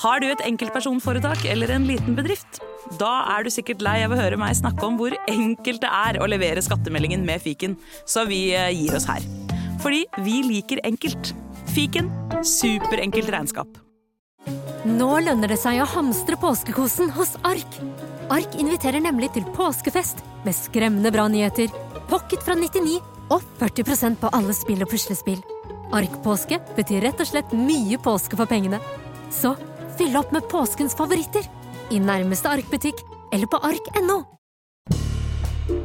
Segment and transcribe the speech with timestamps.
[0.00, 2.62] Har du et enkeltpersonforetak eller en liten bedrift?
[2.96, 6.18] Da er du sikkert lei av å høre meg snakke om hvor enkelt det er
[6.24, 7.74] å levere skattemeldingen med fiken,
[8.08, 9.26] så vi eh, gir oss her.
[9.84, 11.34] Fordi vi liker enkelt.
[11.74, 12.08] Fiken
[12.40, 13.76] superenkelt regnskap.
[14.88, 17.80] Nå lønner det seg å hamstre påskekosen hos Ark.
[18.32, 21.68] Ark inviterer nemlig til påskefest med skremmende bra nyheter,
[22.08, 22.96] pocket fra 99
[23.30, 25.44] og 40% på alle spill og puslespill.
[25.92, 28.80] Ark-påske betyr rett og slett mye påske for pengene.
[29.30, 29.52] Så
[30.00, 31.44] fyll opp med påskens favoritter
[31.92, 33.02] i nærmeste Ark-butikk
[33.34, 34.22] eller på ark.no.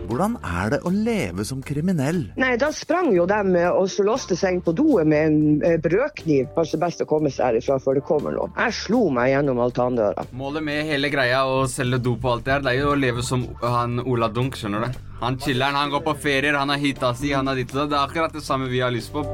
[0.06, 2.22] Hvordan er det å leve som kriminell?
[2.40, 6.48] Nei, Da sprang jo de og så låste seg på doet med en eh, brødkniv.
[6.56, 8.54] Kanskje best å komme seg herifra før det kommer noen.
[8.56, 10.26] Jeg slo meg gjennom altandøra.
[10.38, 13.02] Målet med hele greia å selge dop og alt det her, det er jo å
[13.02, 15.04] leve som han Ola Dunk, skjønner du.
[15.26, 17.90] Han chiller'n, han går på ferier, han har hita si, han har ditt og det.
[17.92, 19.26] Det er akkurat det samme vi har lyst på.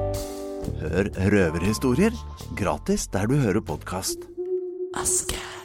[0.81, 2.17] Hør røverhistorier
[2.57, 4.30] gratis der du hører podkast.
[4.93, 5.60] アスキャー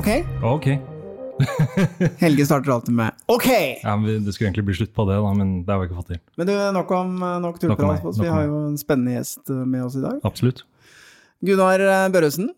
[0.00, 0.08] Ok.
[0.42, 0.66] Ok.
[2.22, 3.46] Helge starter alltid med OK!
[3.82, 5.98] Ja, men det skulle egentlig bli slutt på det, da, men det har vi ikke
[5.98, 6.20] fått til.
[6.40, 7.10] Men du, nok om
[7.44, 8.06] nok tullprat.
[8.16, 10.18] Vi har jo en spennende gjest eh, med oss i dag.
[10.24, 10.62] Absolutt.
[11.44, 12.48] Gunnar eh, Børresen,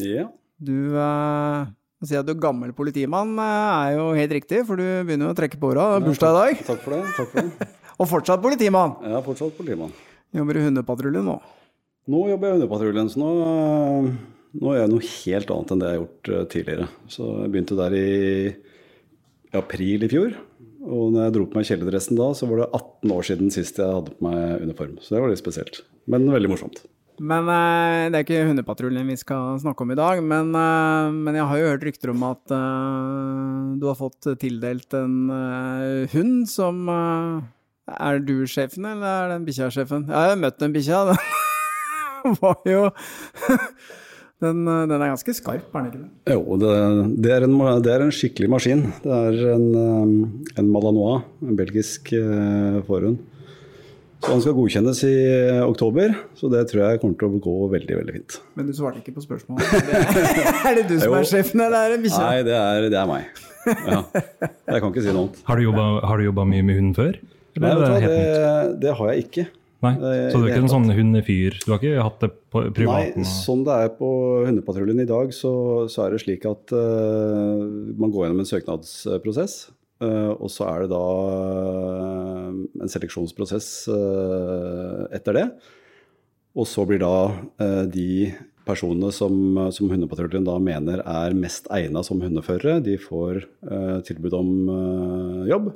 [0.00, 0.26] Ja.
[0.60, 1.72] du eh,
[2.04, 5.30] å si at du er gammel politimann eh, er jo helt riktig, for du begynner
[5.30, 5.88] jo å trekke på åra.
[6.04, 6.64] Bursdag i dag.
[6.68, 7.02] Takk for det.
[7.16, 7.72] takk for det.
[8.00, 8.98] Og fortsatt politimann.
[9.00, 9.96] Er fortsatt politimann.
[10.36, 11.40] Jobber i hundepatruljen nå.
[12.06, 13.30] Nå jobber jeg i Hundepatruljen, så nå,
[14.54, 16.88] nå gjør jeg noe helt annet enn det jeg har gjort øh, tidligere.
[17.12, 18.10] Så jeg begynte der i,
[19.56, 20.36] april i fjor.
[20.86, 23.80] Og når jeg dro på meg kjeledressen da, så var det 18 år siden sist
[23.80, 25.00] jeg hadde på meg uniform.
[25.02, 25.82] Så det var litt spesielt.
[26.10, 26.84] Men veldig morsomt.
[27.16, 30.20] Men eh, det er ikke hundepatruljen vi skal snakke om i dag.
[30.22, 34.96] Men, eh, men jeg har jo hørt rykter om at eh, du har fått tildelt
[34.98, 37.46] en eh, hund som eh,
[37.96, 40.08] Er du sjefen, eller er den bikkja sjefen?
[40.10, 41.04] Jeg har møtt den bikkja.
[41.14, 42.90] Den var jo
[44.44, 46.34] den, eh, den er ganske skarp, er den ikke det?
[46.34, 46.72] Jo, det,
[47.24, 48.82] det, er en, det er en skikkelig maskin.
[49.04, 53.16] Det er en, øh, en Malanois, en belgisk øh, forhund.
[54.24, 55.14] Så han skal godkjennes i
[55.62, 58.38] oktober, så det tror jeg kommer til å gå veldig, veldig fint.
[58.58, 59.68] Men du svarte ikke på spørsmålet.
[60.66, 62.24] er det du som er sjefen, eller er det bikkja?
[62.24, 63.44] Nei, det er, det er meg.
[63.66, 64.00] Ja.
[64.16, 65.44] Jeg kan ikke si noe annet.
[65.46, 67.20] Har du jobba, har du jobba mye med hunden før?
[67.56, 69.46] Nei, Eller vet du hva, det det, det har jeg ikke.
[69.84, 69.92] Nei,
[70.32, 71.58] Så du er ikke en sånn hundefyr?
[71.62, 73.24] Du har ikke hatt det på privaten?
[73.24, 74.10] Nei, sånn det er på
[74.46, 75.52] hundepatruljen i dag, så,
[75.92, 77.60] så er det slik at uh,
[78.00, 79.58] man går gjennom en søknadsprosess.
[80.00, 82.50] Uh, og så er det da uh,
[82.82, 85.46] en seleksjonsprosess eh, etter det.
[86.56, 87.14] Og så blir da
[87.60, 88.10] eh, de
[88.66, 89.34] personene som,
[89.74, 95.42] som hundepatruljen da mener er mest egna som hundeførere, de får eh, tilbud om eh,
[95.52, 95.70] jobb.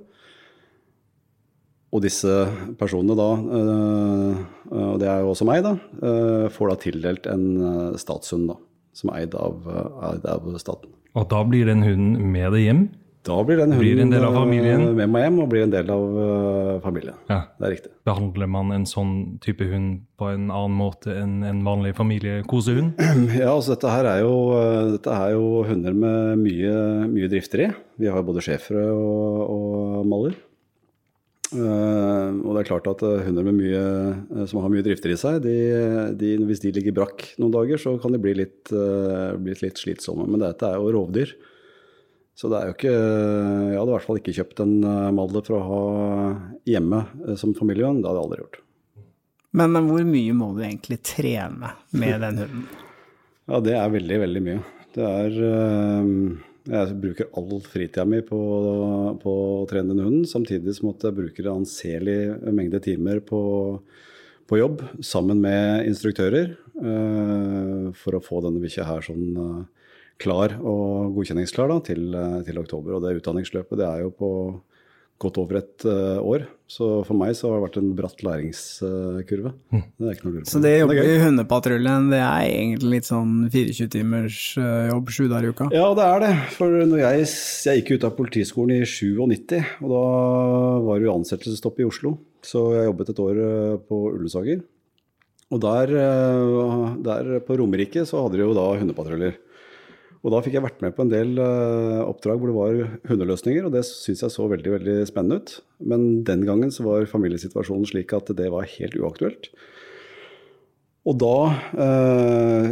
[1.90, 2.30] Og disse
[2.78, 4.40] personene da, eh,
[4.70, 8.56] og det er jo også meg, da, eh, får da tildelt en eh, statshund da,
[8.94, 10.92] som er eid av, eh, eid av staten.
[11.18, 12.84] Og da blir den hunden med deg hjem?
[13.26, 15.72] Da blir den Blir hunden en del av eh, med meg hjem og blir en
[15.74, 17.16] del av eh, familien.
[17.28, 17.40] Ja.
[17.58, 17.90] Det er riktig.
[18.08, 19.12] Behandler man en sånn
[19.44, 22.94] type hund på en annen måte enn en vanlig familiekosehund?
[23.40, 26.76] Ja, altså dette her er jo, eh, dette er jo hunder med mye,
[27.10, 27.68] mye drifter i.
[28.00, 30.38] Vi har jo både schæfere og, og maller.
[31.50, 33.82] Eh, og det er klart at eh, hunder med mye,
[34.36, 35.56] eh, som har mye drifter i seg, de,
[36.18, 40.28] de, hvis de ligger brakk noen dager, så kan de bli litt, bli litt slitsomme.
[40.30, 41.34] Men dette er jo rovdyr.
[42.38, 44.76] Så det er jo ikke Jeg hadde i hvert fall ikke kjøpt en
[45.12, 45.80] Malle for å ha
[46.70, 47.02] hjemme
[47.36, 48.00] som familiehund.
[48.00, 48.60] Det hadde jeg aldri gjort.
[49.50, 52.62] Men men, hvor mye må du egentlig trene med den hunden?
[53.50, 54.60] Ja, det er veldig, veldig mye.
[54.94, 56.10] Det er eh,
[56.68, 58.38] Jeg bruker all fritida mi på,
[59.22, 62.18] på å trene den hunden, samtidig som at jeg bruker en anselig
[62.52, 63.40] mengde timer på,
[64.50, 66.52] på jobb sammen med instruktører
[66.82, 69.60] uh, for å få denne bikkja her sånn uh,
[70.20, 72.96] klar og godkjenningsklar da, til, eh, til oktober.
[72.96, 74.30] Og det utdanningsløpet det er jo på
[75.20, 76.46] godt over et uh, år.
[76.70, 79.52] Så for meg så har det vært en bratt læringskurve.
[79.74, 80.50] Det er ikke noe å lure på.
[80.52, 85.12] Så det å jobbe i hundepatruljen, det er egentlig litt sånn 24 timers uh, jobb
[85.12, 85.68] sju dager i uka?
[85.74, 86.32] Ja, det er det.
[86.56, 87.28] For når jeg,
[87.66, 90.04] jeg gikk ut av politiskolen i 97, og da
[90.86, 92.16] var det jo ansettelsesstopp i Oslo.
[92.46, 94.62] Så jeg jobbet et år eh, på Ullensaker.
[95.50, 99.36] Og der, eh, der på Romerike så hadde de jo da hundepatruljer.
[100.20, 103.64] Og da fikk jeg vært med på en del eh, oppdrag hvor det var hundeløsninger,
[103.64, 105.54] og det syns jeg så veldig veldig spennende ut.
[105.80, 109.48] Men den gangen så var familiesituasjonen slik at det var helt uaktuelt.
[111.08, 111.36] Og da
[111.86, 112.66] eh,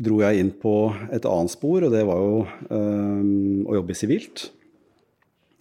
[0.00, 0.74] dro jeg inn på
[1.12, 3.24] et annet spor, og det var jo eh,
[3.68, 4.48] å jobbe sivilt.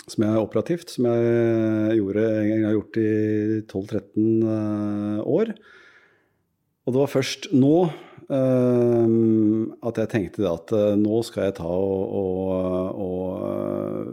[0.06, 3.12] Som jeg er operativt, som jeg gjorde en gang jeg har gjort i
[3.66, 5.56] 12-13 eh, år.
[6.86, 7.78] Og det var først nå
[8.32, 14.12] at jeg tenkte at eh, nå skal jeg ta og, og, og eh,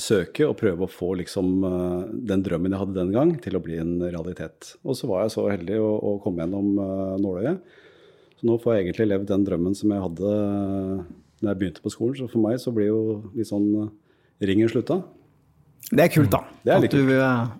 [0.00, 2.02] søke og prøve å få liksom eh,
[2.32, 4.74] den drømmen jeg hadde den gang, til å bli en realitet.
[4.86, 6.70] Og så var jeg så heldig å, å komme gjennom
[7.20, 7.74] nåløyet.
[8.40, 10.36] Så nå får jeg egentlig levd den drømmen som jeg hadde
[11.42, 12.16] da jeg begynte på skolen.
[12.18, 13.02] Så for meg så blir jo
[13.36, 13.90] litt sånn
[14.42, 15.02] ringen slutta.
[15.90, 16.40] Det er kult, da.
[16.62, 17.52] Det er at litt du eh,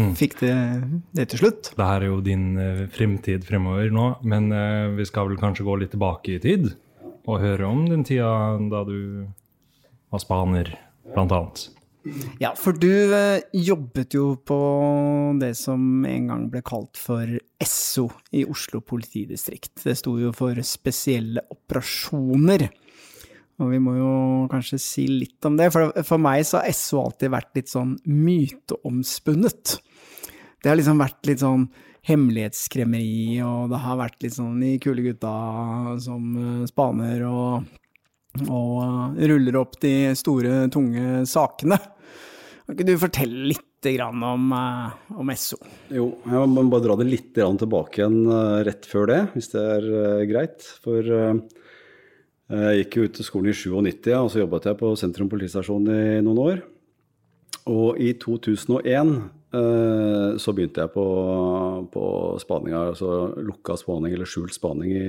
[0.00, 0.12] Mm.
[0.18, 0.54] fikk det,
[1.16, 1.72] det til slutt.
[1.76, 5.66] Det her er jo din uh, fremtid fremover nå, men uh, vi skal vel kanskje
[5.66, 6.70] gå litt tilbake i tid
[7.28, 8.30] og høre om den tida
[8.72, 9.28] da du
[10.10, 10.72] var spaner,
[11.12, 11.68] blant annet.
[12.40, 14.60] Ja, for du uh, jobbet jo på
[15.40, 17.28] det som en gang ble kalt for
[17.60, 19.76] Esso i Oslo politidistrikt.
[19.84, 22.70] Det sto jo for spesielle operasjoner.
[23.60, 24.12] Og vi må jo
[24.50, 27.98] kanskje si litt om det, for for meg så har SO alltid vært litt sånn
[28.08, 29.76] myteomspunnet.
[30.60, 31.68] Det har liksom vært litt sånn
[32.08, 35.32] hemmelighetskremmeri, og det har vært litt sånn de kule gutta
[36.00, 37.66] som eh, spaner og,
[38.46, 41.80] og eh, ruller opp de store, tunge sakene.
[42.64, 43.66] Kan ikke du fortelle litt
[44.04, 45.56] om, eh, om Esso?
[45.92, 48.20] Jo, jeg må bare dra det litt tilbake igjen
[48.68, 50.66] rett før det, hvis det er greit.
[50.84, 51.08] For
[52.50, 55.88] jeg gikk jo ut til skolen i 97, og så jobbet jeg på Sentrum politistasjon
[55.94, 56.62] i noen år.
[57.70, 59.20] Og i 2001 eh,
[59.50, 61.04] så begynte jeg på,
[61.90, 62.02] på
[62.38, 65.06] spaninga, altså lukka spaning eller skjult spaning i,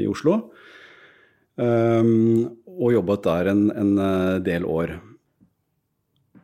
[0.00, 0.38] i Oslo.
[1.60, 4.96] Um, og jobbet der en, en eh, del år.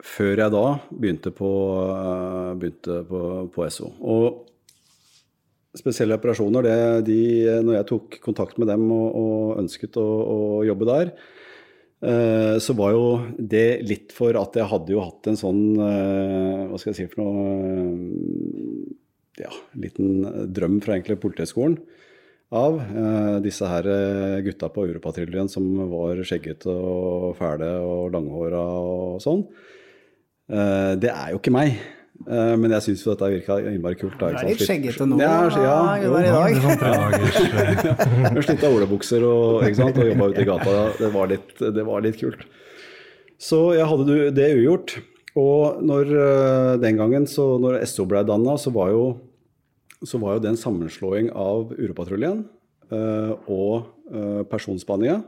[0.05, 1.51] Før jeg da begynte på,
[1.95, 3.23] eh, begynte på,
[3.55, 3.91] på SO.
[3.99, 4.45] Og
[5.79, 6.77] spesielle operasjoner, det,
[7.09, 7.19] de,
[7.65, 11.35] når jeg tok kontakt med dem og, og ønsket å, å jobbe der, eh,
[11.99, 13.07] så var jo
[13.39, 17.07] det litt for at jeg hadde jo hatt en sånn eh, Hva skal jeg si
[17.11, 18.93] for noe eh,
[19.43, 19.51] Ja,
[19.83, 20.23] liten
[20.55, 21.75] drøm fra egentlig Politihøgskolen
[22.55, 28.63] av eh, disse her eh, gutta på Europatruljen som var skjeggete og fæle og langhåra
[28.81, 29.45] og sånn.
[30.49, 31.77] Eh, det er jo ikke meg.
[32.29, 34.19] Eh, men jeg syns jo dette virka innmari kult.
[34.21, 36.11] Da, ikke er litt skjeggete nå, Ja, ja, jo.
[36.13, 37.19] Gunnar, i dag.
[37.19, 40.81] Det eh, slitt av olabukser og, ikke sant, og jobba ute i gata.
[40.99, 42.45] Det var, litt, det var litt kult.
[43.39, 44.99] Så jeg hadde det ugjort.
[45.39, 49.09] Og når, eh, den gangen, så når SO ble danna, så var jo
[50.07, 52.45] så var jo det en sammenslåing av Uropatruljen
[52.95, 55.25] eh, og uh, Personspaninga eh,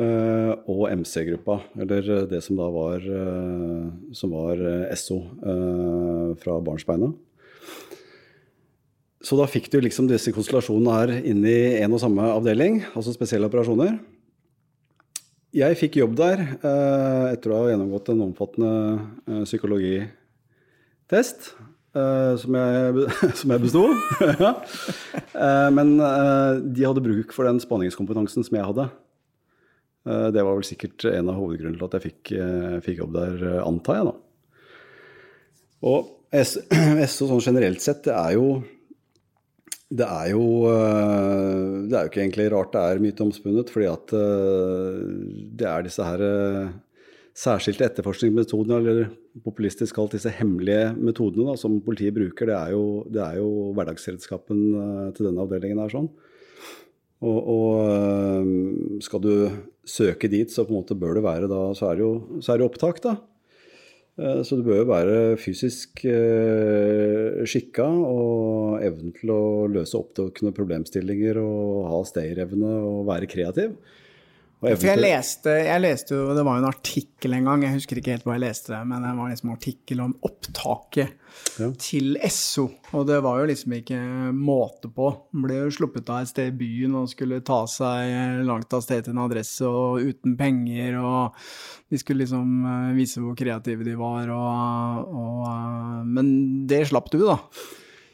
[0.00, 7.10] og MC-gruppa, eller det som da var, eh, som var eh, SO eh, fra Barnsbeina.
[9.20, 13.12] Så da fikk du liksom disse konstellasjonene her inn i en og samme avdeling, altså
[13.12, 13.98] spesielle operasjoner.
[15.52, 18.72] Jeg fikk jobb der eh, etter å ha gjennomgått en omfattende
[19.26, 21.50] eh, psykologitest,
[21.98, 23.08] eh, som jeg,
[23.42, 23.84] som jeg besto.
[25.40, 28.84] Eh, men eh, de hadde bruk for den spaningskompetansen som jeg hadde.
[30.08, 33.16] Eh, det var vel sikkert en av hovedgrunnene til at jeg fikk, eh, fikk jobb
[33.18, 34.14] der, eh, antar jeg, da.
[35.90, 36.12] Og
[36.44, 38.62] SO sånn generelt sett, det er jo
[39.90, 44.12] det er jo Det er jo ikke egentlig rart det er myteomspunnet, fordi at
[45.58, 46.22] det er disse her
[47.34, 49.10] særskilte etterforskningsmetodene, eller
[49.42, 52.46] populistisk kalt disse hemmelige metodene da, som politiet bruker.
[52.46, 54.62] Det er jo, det er jo hverdagsredskapen
[55.16, 56.06] til denne avdelingen her sånn.
[57.20, 59.32] Og, og øh, skal du
[59.84, 62.60] søke dit, så på en måte bør det være da Så er det jo er
[62.60, 63.16] det opptak, da.
[64.20, 70.54] Eh, Så du bør jo være fysisk eh, skikka og evnen til å løse opptakende
[70.56, 73.76] problemstillinger og ha stayerevne og være kreativ.
[74.60, 77.96] For jeg leste, jeg leste jo, det var jo en artikkel en gang, jeg husker
[78.00, 81.14] ikke helt hva jeg leste men det var liksom en artikkel om opptaket
[81.56, 81.70] Ja.
[81.80, 83.96] til Esso, og det var jo liksom ikke
[84.36, 85.06] måte på.
[85.32, 88.82] Man ble jo sluppet av et sted i byen og skulle ta seg langt av
[88.84, 91.38] sted til en adresse og uten penger, og
[91.88, 96.34] de skulle liksom eh, vise hvor kreative de var, og, og eh, Men
[96.68, 97.38] det slapp du, da.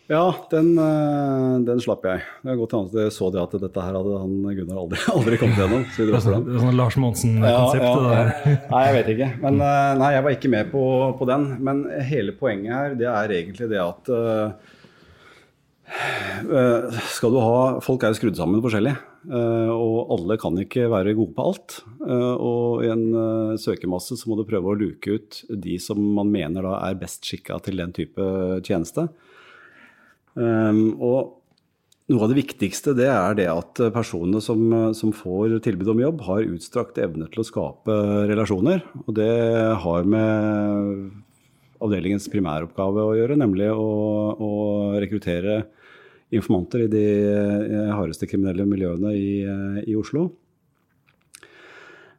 [0.06, 2.22] Ja, den, eh, den slapp jeg.
[2.44, 5.58] Det er godt jeg så det at dette her hadde han Gunnar aldri, aldri kommet
[5.58, 5.82] gjennom.
[5.96, 7.82] så Det var sånn, sånn Lars Monsen-konsept.
[7.82, 9.30] ja, ja, Nei, jeg vet ikke.
[9.42, 10.84] Men eh, nei, jeg var ikke med på,
[11.18, 11.48] på den.
[11.66, 14.72] Men hele poenget her, det er egentlig det at uh,
[17.14, 18.96] skal du ha, Folk er jo skrudd sammen forskjellig,
[19.26, 21.80] Uh, og alle kan ikke være gode på alt.
[21.98, 26.30] Uh, Og i en søkermasse så må du prøve å luke ut de som man
[26.30, 28.22] mener da er best skikka til den type
[28.62, 29.08] tjeneste.
[30.36, 31.32] Um, og
[32.12, 34.62] noe av det viktigste det er det at personene som,
[34.94, 37.96] som får tilbud om jobb, har utstrakt evne til å skape
[38.30, 38.84] relasjoner.
[39.06, 39.32] Og det
[39.82, 41.08] har med
[41.82, 43.90] avdelingens primæroppgave å gjøre, nemlig å,
[44.38, 44.52] å
[45.02, 45.64] rekruttere
[46.34, 50.30] informanter i de eh, hardeste kriminelle miljøene i, eh, i Oslo.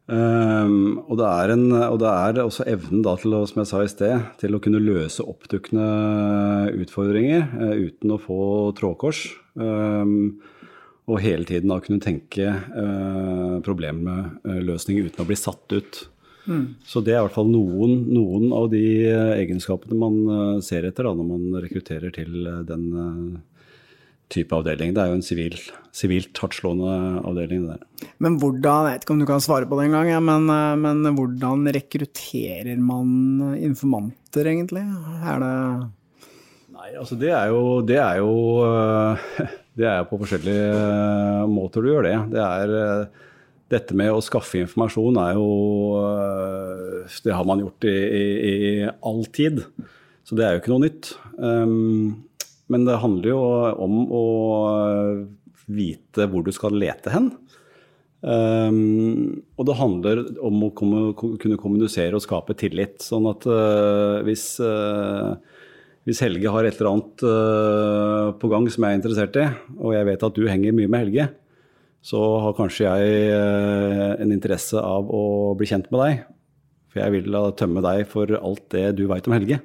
[0.07, 3.67] Um, og, det er en, og det er også evnen da til å, som jeg
[3.67, 5.87] sa i sted, til å kunne løse oppdukkende
[6.79, 8.39] utfordringer uh, uten å få
[8.77, 9.25] trådkors.
[9.59, 10.37] Um,
[11.07, 16.05] og hele tiden da kunne tenke uh, problemløsning uten å bli satt ut.
[16.87, 18.79] Så det er i hvert fall noen, noen av de
[19.35, 22.85] egenskapene man ser etter da, når man rekrutterer til den
[24.33, 24.93] type avdeling.
[24.95, 25.57] Det er jo en sivil,
[25.95, 27.65] sivilt hardtslående avdeling.
[27.65, 28.07] det der.
[28.23, 30.75] Men hvordan, jeg vet ikke om du kan svare på det engang, ja, men, eh,
[30.79, 34.83] men hvordan rekrutterer man informanter, egentlig?
[35.23, 35.53] Er det
[36.77, 39.17] Nei, altså det er jo Det er jo, øh,
[39.79, 42.17] det er på forskjellige øh, måter du gjør det.
[42.35, 43.07] Det er
[43.67, 45.47] Dette med å skaffe informasjon er jo
[47.23, 49.65] Det har man gjort i, i, i all tid.
[50.23, 51.09] Så det er jo ikke noe nytt.
[51.35, 52.26] Um,
[52.71, 53.41] men det handler jo
[53.85, 54.23] om å
[55.67, 57.31] vite hvor du skal lete hen.
[58.27, 62.99] Um, og det handler om å komme, kunne kommunisere og skape tillit.
[63.05, 65.37] Sånn at uh, hvis, uh,
[66.07, 69.45] hvis Helge har et eller annet uh, på gang som jeg er interessert i,
[69.77, 71.29] og jeg vet at du henger mye med Helge,
[72.07, 73.31] så har kanskje jeg
[74.21, 76.19] en interesse av å bli kjent med deg.
[76.93, 79.57] For jeg vil tømme deg for alt det du veit om Helge.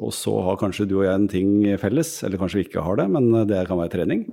[0.00, 1.50] Og så har kanskje du og jeg en ting
[1.82, 4.24] felles, eller kanskje vi ikke har det, men det kan være trening.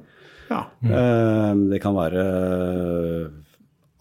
[0.48, 0.62] Ja.
[0.80, 1.66] Mm.
[1.74, 2.24] Det kan være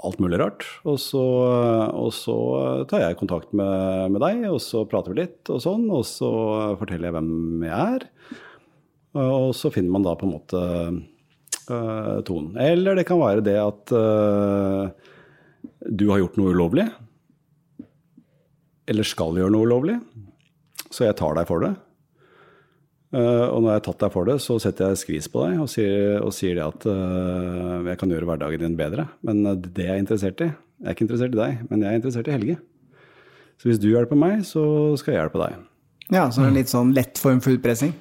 [0.07, 0.67] alt mulig rart.
[0.87, 1.23] Og så,
[1.91, 2.37] og så
[2.91, 5.89] tar jeg kontakt med, med deg, og så prater vi litt og sånn.
[5.91, 6.31] Og så
[6.81, 8.07] forteller jeg hvem jeg er.
[9.17, 10.63] Og så finner man da på en måte
[11.71, 12.55] uh, tonen.
[12.61, 14.93] Eller det kan være det at uh,
[15.87, 16.87] du har gjort noe ulovlig.
[18.87, 19.97] Eller skal gjøre noe ulovlig.
[20.93, 21.75] Så jeg tar deg for det.
[23.15, 25.61] Eh, og når jeg har tatt deg for det, så setter jeg skvis på deg
[25.63, 29.07] og sier, og sier at uh, jeg kan gjøre hverdagen din bedre.
[29.27, 31.89] Men eh, det jeg er interessert i Jeg er ikke interessert i deg, men jeg
[31.89, 32.57] er interessert i Helge.
[33.57, 34.63] Så hvis du hjelper meg, så
[35.01, 35.63] skal jeg hjelpe deg.
[36.13, 37.95] ja, så det litt sånn lett form for utpressing.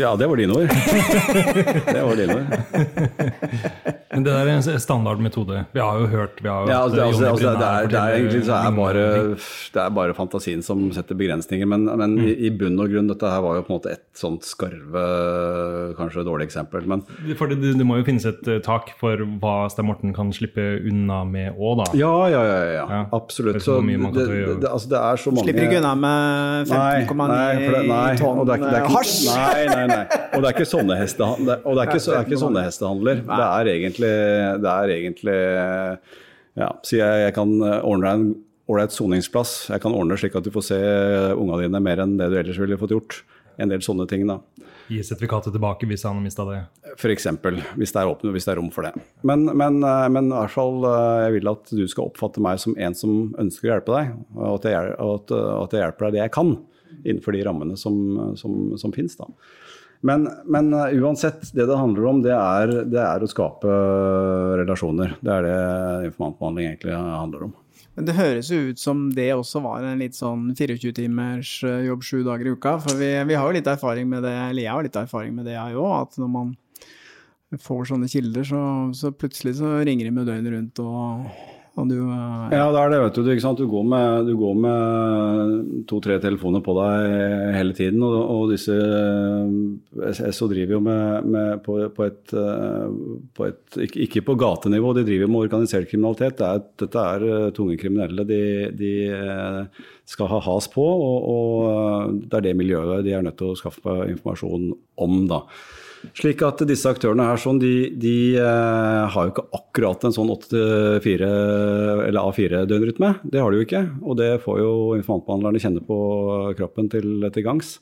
[0.00, 0.68] Ja, det var dine ord.
[1.94, 4.00] det var dine ord.
[4.10, 5.64] Men det der er en standardmetode.
[5.74, 8.14] Vi har jo hørt vi har jo Ja, altså, altså, altså, det, er, det er
[8.16, 9.04] egentlig så er bare,
[9.74, 11.68] det er bare fantasien som setter begrensninger.
[11.70, 14.02] Men, men i, i bunn og grunn, dette her var jo på en måte et
[14.18, 15.04] sånt skarve,
[15.98, 16.88] kanskje dårlig eksempel.
[16.90, 17.04] Men
[17.38, 20.66] For det, det må jo finnes et eh, tak for hva Stein Morten kan slippe
[20.90, 21.88] unna med òg, da.
[22.00, 23.00] ja, ja, ja, ja, Ja.
[23.14, 23.60] absolutt.
[23.62, 24.26] Så det, det,
[24.64, 28.10] det, altså, det er så mange Slipper ikke unna med 15,9 nei, for det- nei,
[28.18, 29.16] tonn hasj!
[29.30, 29.89] Nei, nei, nei.
[30.34, 31.62] Og det er ikke sånne hestehandler.
[31.64, 33.22] Og det er ikke, det er ikke sånne hestehandler.
[33.26, 34.12] Det er egentlig,
[34.64, 35.38] det er egentlig
[36.60, 38.30] Ja, Si jeg, jeg kan ordne deg en
[38.70, 39.54] ålreit soningsplass.
[39.72, 40.80] Jeg kan ordne slik at du får se
[41.34, 43.20] ungene dine mer enn det du ellers ville fått gjort.
[43.60, 44.38] En del sånne ting, da.
[44.90, 46.60] Gi sertifikatet tilbake hvis han har mista det.
[46.96, 47.26] F.eks.
[47.78, 48.92] Hvis, det er åpne- hvis det er rom for det.
[49.26, 52.58] Men, men, eh, men i hvert fall, eh, jeg vil at du skal oppfatte meg
[52.62, 56.16] som en som ønsker å hjelpe deg, og at jeg, at, at jeg hjelper deg
[56.16, 56.50] det jeg kan,
[57.04, 58.00] innenfor de rammene som,
[58.40, 59.14] som, som finnes.
[60.00, 63.80] Men, men eh, uansett, det det handler om, det er, det er å skape
[64.62, 65.16] relasjoner.
[65.20, 65.58] Det er det
[66.12, 67.58] informantbehandling egentlig handler om.
[67.98, 72.06] Men det høres jo ut som det også var en litt sånn 24-timers eh, jobb
[72.06, 72.78] sju dager i uka.
[72.80, 75.50] For vi, vi har jo litt erfaring med det, eller jeg har litt erfaring med
[75.50, 75.92] det, jeg òg.
[75.98, 76.54] At når man
[77.60, 78.62] får sånne kilder, så,
[78.96, 82.98] så plutselig så ringer de med døgnet rundt, og du eh, Ja, det er det,
[83.04, 83.54] vet du.
[83.56, 84.30] Du går med,
[84.64, 87.14] med to-tre telefoner på deg
[87.56, 92.86] hele tiden, og, og disse eh, SO driver jo med, med på, på, et, eh,
[93.36, 96.40] på et ikke, på gatenivå, de driver med organisert kriminalitet.
[96.40, 98.42] Det er, dette er tunge kriminelle de,
[98.76, 98.94] de
[100.10, 103.58] skal ha has på, og, og det er det miljøet de er nødt til å
[103.58, 105.44] skaffe informasjon om, da.
[106.16, 110.32] Slik at disse aktørene her sånn, de, de eh, har jo ikke akkurat en sånn
[110.32, 111.30] 8-4
[112.08, 113.14] eller A4-døgnrytme.
[113.28, 115.98] Det har de jo ikke, og det får jo informantbehandlerne kjenne på
[116.58, 117.76] kroppen til, til gangs.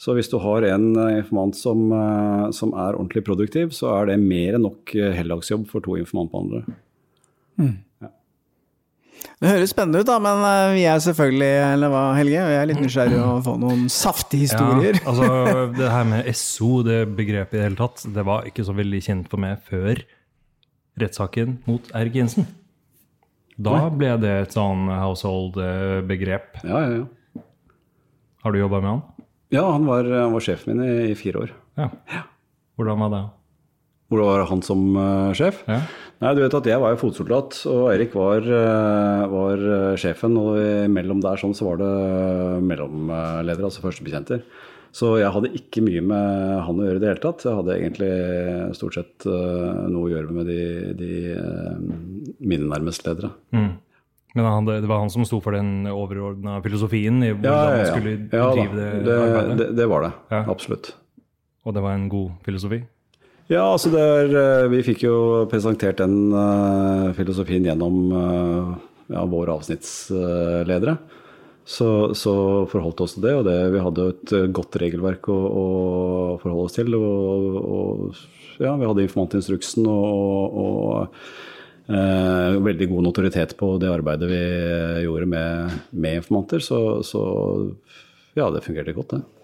[0.00, 4.12] Så hvis du har en eh, informant som, eh, som er ordentlig produktiv, så er
[4.12, 6.78] det mer enn nok eh, heldagsjobb for to informantbehandlere.
[9.40, 12.68] Det høres spennende ut, da, men eh, vi er selvfølgelig, eller hva, Helge, vi er
[12.68, 14.98] litt nysgjerrig å få noen saftige historier.
[15.00, 18.66] Ja, altså, det her med SO, det begrepet i det hele tatt, det var ikke
[18.68, 20.02] så veldig kjent for meg før
[21.00, 22.48] rettssaken mot Erik Jensen.
[23.60, 26.62] Da ble det et sånn household-begrep.
[26.64, 27.42] Ja, ja, ja.
[28.40, 29.02] Har du jobba med han?
[29.52, 31.52] Ja, han var, han var sjefen min i, i fire år.
[31.80, 31.90] Ja.
[32.80, 33.24] Hvordan var det?
[34.10, 35.60] Hvor det var han som eh, sjef?
[35.70, 35.80] Ja.
[36.20, 40.34] Nei, du vet at jeg var jo fotsoldat, og Eirik var, eh, var eh, sjefen.
[40.40, 40.58] Og
[40.90, 41.90] mellom der sånn så var det
[42.66, 44.42] mellomledere, altså førstebetjenter.
[44.90, 47.44] Så jeg hadde ikke mye med han å gjøre i det hele tatt.
[47.46, 48.10] Jeg hadde egentlig
[48.74, 50.64] stort sett noe å gjøre med de,
[50.98, 51.12] de
[52.42, 53.30] mine nærmeste ledere.
[53.54, 53.70] Mm.
[54.34, 57.70] Men han, det var han som sto for den overordna filosofien i hvordan Ja, ja,
[57.70, 57.92] man ja.
[57.94, 59.56] skulle ja drive det, det, arbeidet?
[59.62, 60.10] det, det var det.
[60.34, 60.42] Ja.
[60.50, 60.90] Absolutt.
[61.62, 62.82] Og det var en god filosofi?
[63.50, 65.14] Ja, altså er, eh, Vi fikk jo
[65.50, 68.68] presentert den eh, filosofien gjennom eh,
[69.16, 70.94] ja, våre avsnittsledere.
[71.66, 72.34] Så, så
[72.70, 75.66] forholdt oss til det, og det, vi hadde et godt regelverk å, å
[76.42, 76.94] forholde oss til.
[76.94, 84.30] Og, og ja, vi hadde informantinstruksen og, og eh, veldig god notoritet på det arbeidet
[84.30, 84.40] vi
[85.08, 86.62] gjorde med, med informanter.
[86.62, 87.26] Så, så
[88.38, 89.39] ja, det fungerte godt, det.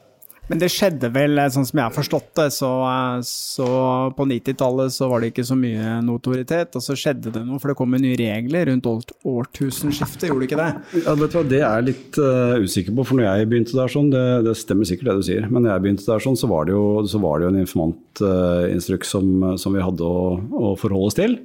[0.46, 3.66] Men det skjedde vel, eh, sånn som jeg har forstått det, så, eh, så
[4.14, 7.72] på 90-tallet så var det ikke så mye notoritet, og så skjedde det noe, for
[7.72, 11.02] det kom nye regler rundt årtusenskiftet, gjorde det ikke det?
[11.02, 13.78] Ja, vet du hva, Det er jeg litt uh, usikker på, for når jeg begynte
[13.78, 16.38] der sånn, det, det stemmer sikkert det du sier, men når jeg begynte der sånn,
[16.38, 16.86] så var det jo,
[17.26, 21.38] var det jo en informantinstruks som, som vi hadde å, å forholde oss til.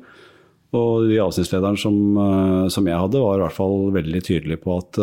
[0.78, 4.78] Og de avsnittslederen som, uh, som jeg hadde, var i hvert fall veldig tydelig på
[4.78, 5.02] at,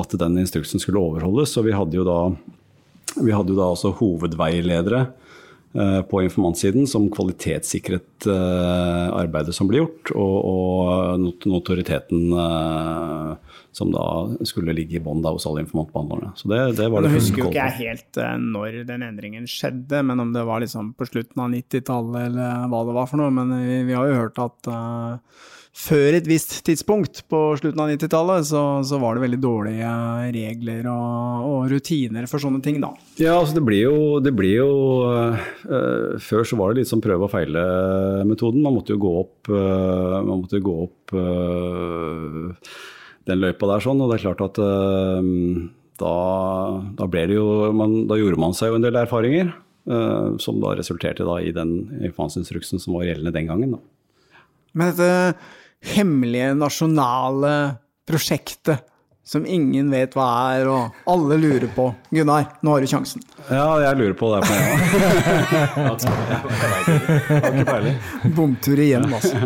[0.00, 1.56] at den instruksen skulle overholdes.
[1.58, 2.20] Og vi hadde jo da,
[3.18, 5.02] vi hadde jo da også hovedveiledere
[5.74, 13.92] eh, på informantsiden som kvalitetssikret eh, arbeidet som ble gjort, og, og notoriteten eh, som
[13.94, 14.06] da
[14.48, 16.32] skulle ligge i bånn hos alle informantbehandlerne.
[16.38, 20.02] Så det, det var det Nå husker jo ikke jeg helt når den endringen skjedde,
[20.08, 23.30] men om det var liksom på slutten av 90-tallet eller hva det var for noe.
[23.34, 25.38] Men vi, vi har jo hørt at eh,
[25.78, 29.90] før et visst tidspunkt på slutten av 90-tallet, så, så var det veldig dårlige
[30.34, 32.90] regler og, og rutiner for sånne ting, da.
[33.20, 34.70] Ja, altså det blir jo, det blir jo
[35.06, 38.64] øh, Før så var det litt sånn prøve og feile-metoden.
[38.64, 42.72] Man måtte jo gå opp, øh, man måtte gå opp øh,
[43.28, 44.58] den løypa der sånn, og det er klart at
[45.98, 46.16] da,
[46.96, 49.50] da ble det jo man, Da gjorde man seg jo en del erfaringer.
[50.40, 51.70] som da resulterte da i den
[52.08, 53.76] informansinstruksen som var gjeldende den gangen.
[53.76, 53.80] Da.
[54.76, 55.38] Men dette
[55.84, 57.54] hemmelige nasjonale
[58.08, 58.86] prosjektet
[59.28, 61.90] som ingen vet hva er, og alle lurer på.
[62.16, 63.20] Gunnar, nå har du sjansen.
[63.50, 64.52] Ja, jeg lurer på det på
[67.50, 67.98] ikke peiling.
[68.38, 69.36] Bomtur igjen, altså.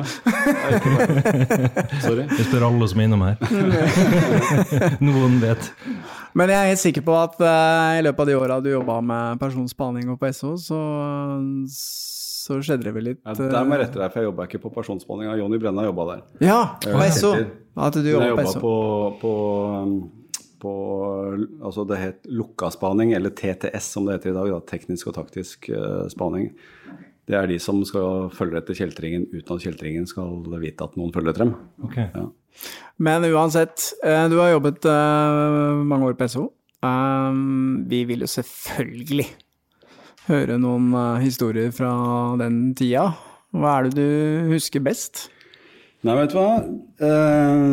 [2.05, 2.29] Sorry.
[2.31, 3.37] Vi spør alle som er innom her.
[5.03, 5.67] Noen vet.
[6.39, 9.01] Men jeg er helt sikker på at eh, i løpet av de åra du jobba
[9.05, 10.79] med personspaning og på SO, så,
[12.43, 14.61] så skjedde det vel litt Ja, der må jeg rette deg, for jeg jobba ikke
[14.65, 15.37] på personspaninga.
[15.39, 16.25] Jonny Brenna jobba der.
[16.41, 17.31] eh, Ja, Jeg på SO.
[17.87, 18.61] At du jeg jobba på SO.
[18.65, 18.75] på,
[19.23, 19.33] på,
[19.79, 19.95] um,
[20.63, 20.73] på
[21.63, 24.51] altså Det het lukka spaning, eller TTS som det heter i dag.
[24.57, 26.51] Da, teknisk og taktisk uh, spaning.
[27.31, 31.13] Det er de som skal følge etter kjeltringen uten at kjeltringen skal vite at noen
[31.15, 31.53] følger etter dem.
[31.87, 31.97] Ok.
[32.03, 32.25] Ja.
[32.99, 36.49] Men uansett, eh, du har jobbet eh, mange år på SO.
[36.83, 39.29] Um, vi vil jo selvfølgelig
[40.29, 41.93] høre noen eh, historier fra
[42.41, 43.11] den tida.
[43.53, 45.27] Hva er det du husker best?
[46.03, 46.63] Nei, vet du hva.
[47.07, 47.65] Eh,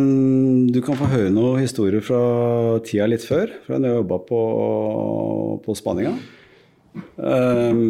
[0.73, 2.19] du kan få høre noen historier fra
[2.85, 4.41] tida litt før, fra da jeg jobba på,
[5.65, 6.13] på spaninga.
[6.99, 7.83] Eh,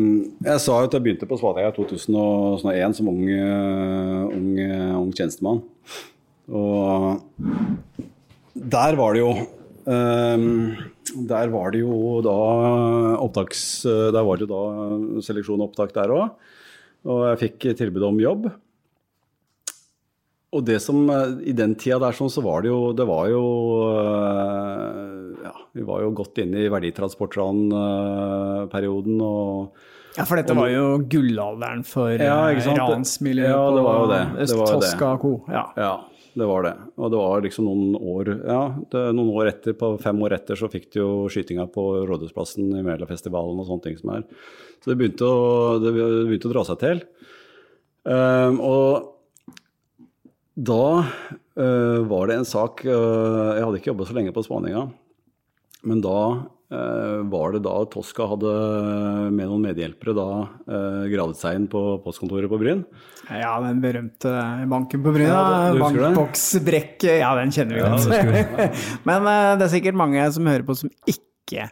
[0.46, 3.26] jeg sa jo at jeg begynte på spaninga i 2001 som ung,
[4.36, 4.54] ung,
[5.04, 5.64] ung tjenestemann.
[6.50, 7.20] Og
[8.60, 9.34] der var det jo
[11.30, 11.94] Der var det jo
[12.26, 12.38] da
[13.20, 13.60] opptaks...
[13.86, 14.64] Der var det jo da
[15.26, 16.26] seleksjon og opptak der òg.
[17.10, 18.44] Og jeg fikk tilbud om jobb.
[20.50, 23.26] Og det som eh, I den tida der sånn, så var det jo Det var
[23.30, 23.44] jo
[23.94, 29.74] eh, Ja, vi var jo godt inne i verditransportranperioden og
[30.18, 34.24] Ja, for dette var jo gullalderen for Ja, eh, ransmiljøet Ja, det var jo det.
[34.42, 34.90] Det var jo det.
[35.54, 35.66] Ja.
[35.78, 35.94] Ja,
[36.40, 36.74] det var det.
[36.98, 40.60] Og det var liksom noen år Ja, det, noen år etter, på fem år etter,
[40.60, 44.26] så fikk de jo skytinga på Rådhusplassen i Melafestivalen og sånne ting som er.
[44.80, 47.04] Så det begynte å, det begynte å dra seg til.
[48.10, 49.16] Um, og
[50.60, 54.86] da uh, var det en sak uh, Jeg hadde ikke jobba så lenge på spaninga,
[55.88, 56.20] men da
[56.70, 58.52] var det da Tosca hadde
[59.34, 60.28] med noen medhjelpere da
[61.10, 62.84] gradet seg inn på postkontoret på Bryn.
[63.30, 64.32] Ja, den berømte
[64.70, 65.30] banken på Bryn.
[65.30, 65.74] Ja?
[65.78, 68.08] Bankboksbrekk, ja, den kjenner vi godt.
[68.14, 68.70] Ja,
[69.10, 71.70] Men eh, det er sikkert mange som hører på som ikke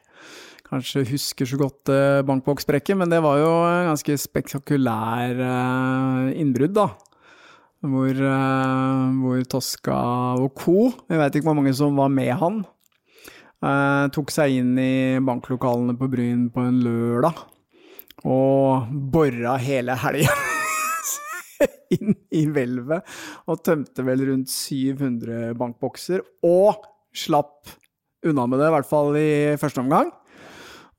[0.67, 6.75] kanskje husker så godt eh, bankboksbrekket, men det var jo en ganske spektakulær eh, innbrudd,
[6.77, 6.89] da.
[7.87, 9.99] Hvor, eh, hvor Tosca
[10.41, 12.65] og co., jeg vet ikke hvor mange som var med han,
[13.63, 17.45] eh, tok seg inn i banklokalene på Bryn på en lørdag
[18.27, 20.33] og bora hele helga
[21.95, 23.17] inn i hvelvet
[23.47, 26.81] og tømte vel rundt 700 bankbokser, og
[27.15, 27.69] slapp
[28.27, 29.29] unna med det, i hvert fall i
[29.61, 30.09] første omgang.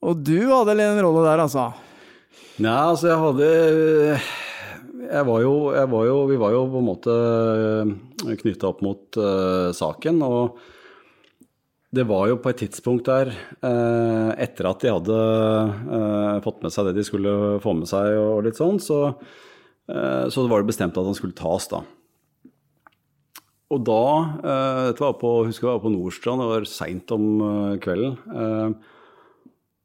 [0.06, 1.70] Og du hadde en rolle der, altså.
[2.62, 3.48] Nei, altså jeg hadde
[5.08, 7.14] jeg var, jo, jeg var jo Vi var jo på en måte
[8.42, 10.20] knytta opp mot uh, saken.
[10.26, 10.58] Og
[11.94, 13.30] det var jo på et tidspunkt der,
[13.64, 15.20] eh, etter at de hadde
[15.96, 17.32] eh, fått med seg det de skulle
[17.64, 19.14] få med seg og litt sånn, så,
[19.88, 21.80] eh, så var det bestemt at han skulle tas, da.
[23.68, 24.04] Og da
[24.40, 27.26] Dette var på, husker jeg var på Nordstrand, det var seint om
[27.84, 28.14] kvelden.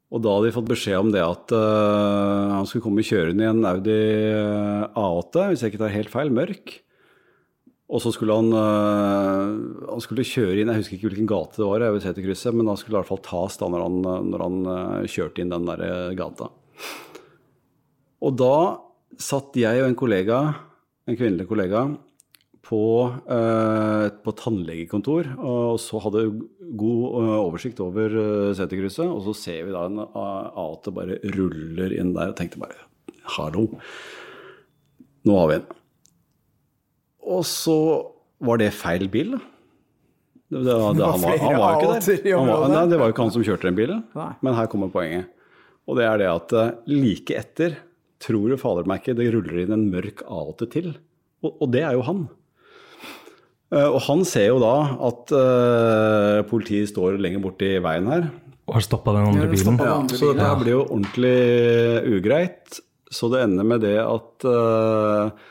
[0.08, 3.66] og da hadde de fått beskjed om det at han skulle komme kjørende i en
[3.68, 6.78] Audi eh, A8, hvis jeg ikke tar helt feil, mørk.
[7.92, 11.68] Og så skulle han, eh, han skulle kjøre inn, jeg husker ikke hvilken gate det
[11.68, 13.98] var, jeg vil krysset, men han skulle i hvert fall tas da når han,
[14.30, 16.48] når han eh, kjørte inn den der eh, gata.
[18.24, 18.56] Og da
[19.20, 20.40] satt jeg og en kollega,
[21.04, 21.84] en kvinnelig kollega,
[22.64, 22.80] på,
[23.28, 26.24] eh, på tannlegekontor, og så hadde
[26.80, 28.16] god oversikt over
[28.56, 32.80] seterkrysset, og så ser vi da en A8 bare ruller inn der, og tenkte bare
[33.36, 33.68] hallo,
[35.28, 35.83] nå har vi en.
[37.24, 37.76] Og så
[38.44, 39.42] var det feil bil, da.
[40.54, 42.36] Det, det, det, han, var, han var jo ikke flere A8-er i der.
[42.38, 44.04] Han var, nei, det var jo ikke han som kjørte den bilen,
[44.44, 45.30] men her kommer poenget.
[45.88, 47.74] Og det er det at eh, like etter,
[48.24, 50.94] tror du fader meg ikke, det ruller inn en mørk A8 til.
[51.44, 52.22] Og, og det er jo han.
[53.74, 54.74] Eh, Og han ser jo da
[55.10, 58.30] at uh, politiet står lenger borti veien her.
[58.64, 59.76] Og har stoppa den andre bilen.
[59.76, 61.36] Ja, så dette blir jo ordentlig
[62.16, 62.78] ugreit.
[63.12, 65.50] Så det ender med det at eh,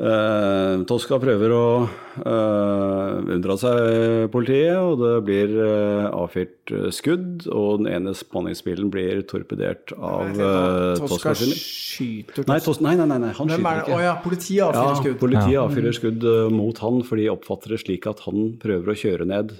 [0.00, 7.46] eh, Tosca prøver å eh, unndra seg politiet, og det blir eh, avfyrt skudd.
[7.52, 13.08] Og den ene spanningsbilen blir torpedert av uh, Tosca Tosca skyter Nei, Tos nei, nei,
[13.10, 13.96] nei, nei, han Hvem skyter er ikke.
[13.96, 15.18] Å ja, politiet avfyrer Ja, skudd.
[15.22, 15.64] politiet Ja.
[15.66, 19.58] avfyrer skudd mot han, for de oppfatter det slik at han prøver å kjøre ned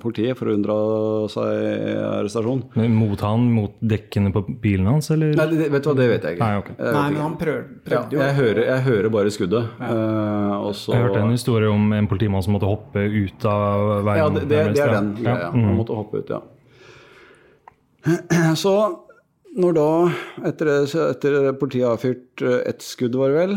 [0.00, 0.74] politiet for å unndra
[1.28, 1.48] seg
[2.00, 2.62] arrestasjon.
[2.80, 5.34] Men Mot han, mot dekkene på bilen hans, eller?
[5.36, 6.48] Nei, det, vet du hva, det vet jeg ikke.
[6.48, 6.76] Nei, okay.
[6.78, 8.22] Jeg Nei, men han prøv, prøvde jo.
[8.22, 9.70] jeg, hører, jeg hører bare skuddet.
[9.84, 9.92] Ja.
[10.62, 14.22] og så, Jeg hørte en historie om en politimann som måtte hoppe ut av veien.
[14.22, 15.38] Ja, det, det, det er den greia.
[15.44, 15.78] Ja, Han mm.
[15.82, 16.40] måtte hoppe ut, ja.
[18.64, 18.74] Så
[19.54, 19.88] når da,
[20.50, 23.56] etter, etter politiet har avfyrt eh, ett skudd, var det vel,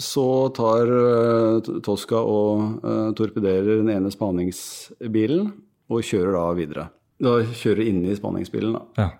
[0.00, 0.26] så
[0.56, 5.52] tar eh, Tosca og eh, torpederer den ene spaningsbilen
[5.92, 6.86] og kjører da videre.
[7.22, 8.86] Da kjører inne i spaningsbilen, da.
[8.98, 9.10] Ja.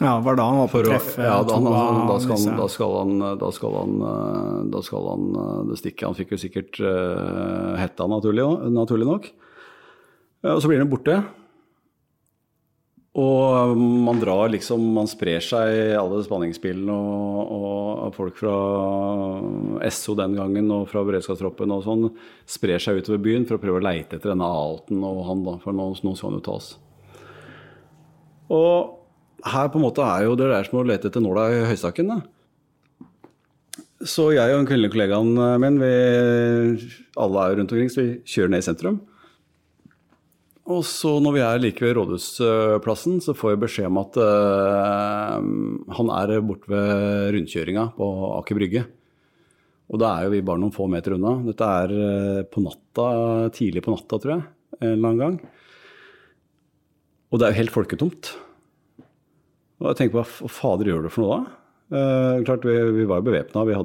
[0.00, 1.10] Ja, var da han var på treff?
[1.20, 5.08] ja, da, han, da, skal han, da skal han Da skal han, eh, da skal
[5.10, 6.06] han eh, det stikke.
[6.08, 9.28] Han fikk jo sikkert uh, hetta, naturlig, naturlig nok.
[10.40, 11.18] Ja, og så blir han borte.
[13.20, 17.54] Og man drar liksom Man sprer seg, alle spanningsbilene og,
[18.06, 18.54] og folk fra
[19.92, 22.06] SO den gangen og fra beredskapstroppen og sånn,
[22.48, 25.56] sprer seg utover byen for å prøve å leite etter denne A8-en og han, da,
[25.62, 26.72] for nå, nå skal han jo tas.
[28.50, 31.62] Og her på en måte er jo det der som å lete etter nåla i
[31.70, 32.12] høystakken.
[32.12, 32.20] da.
[34.00, 35.92] Så jeg og den kvinnelige kollegaen min, vi,
[37.20, 39.00] alle er jo rundt omkring, så vi kjører ned i sentrum.
[40.70, 45.38] Og så når vi er like ved Rådhusplassen, så får jeg beskjed om at uh,
[45.96, 48.84] han er borte ved rundkjøringa på Aker Brygge.
[49.90, 51.32] Og da er jo vi bare noen få meter unna.
[51.42, 53.06] Dette er eh, på natta,
[53.50, 54.44] tidlig på natta, tror jeg,
[54.78, 55.38] en eller annen gang.
[57.30, 58.30] Og det er jo helt folketomt.
[59.80, 61.56] Og jeg tenker, hva fader gjør du for noe da?
[61.90, 63.66] Uh, klart, vi, vi var jo bevæpna.
[63.66, 63.82] Vi jeg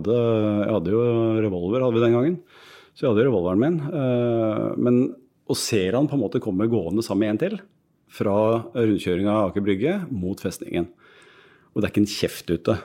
[0.75, 1.01] hadde jo
[1.41, 2.39] revolver hadde vi den gangen.
[2.93, 3.81] Så jeg hadde revolveren min.
[3.89, 5.01] Uh, men
[5.45, 7.57] og ser han på en måte komme gående sammen med en til
[8.15, 8.35] fra
[8.73, 10.87] rundkjøringa av Aker Brygge mot festningen.
[11.73, 12.77] Og det er ikke en kjeft ute.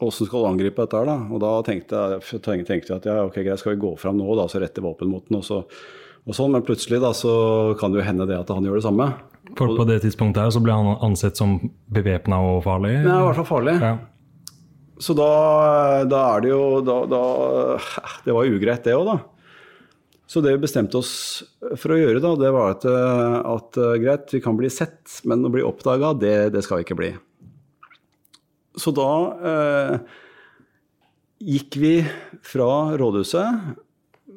[0.00, 1.16] Åssen skal du angripe dette her, da?
[1.28, 4.28] Og da tenkte jeg, tenkte jeg at ja, ok, greit, skal vi gå fram nå,
[4.38, 5.64] da, så rette våpen mot den, og, så,
[6.24, 6.54] og sånn.
[6.54, 7.32] Men plutselig da, så
[7.80, 9.10] kan det jo hende det at han gjør det samme.
[9.58, 11.58] For på det tidspunktet her så ble han ansett som
[11.92, 12.94] bevæpna og farlig?
[13.02, 13.76] Nei, i hvert fall farlig.
[13.82, 13.96] Ja.
[15.00, 15.28] Så da,
[16.08, 17.20] da er det jo da, da,
[18.26, 19.14] Det var ugreit, det òg, da.
[20.30, 21.12] Så det vi bestemte oss
[21.74, 25.16] for å gjøre, da, det var at, eh, at eh, greit, vi kan bli sett,
[25.26, 27.08] men å bli oppdaga, det, det skal vi ikke bli.
[28.78, 29.10] Så da
[29.50, 29.94] eh,
[31.42, 31.94] gikk vi
[32.46, 33.74] fra rådhuset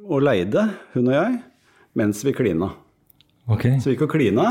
[0.03, 1.38] og leide, hun og jeg,
[2.01, 2.71] mens vi klina.
[3.45, 3.77] Okay.
[3.77, 4.49] Så vi gikk og klina.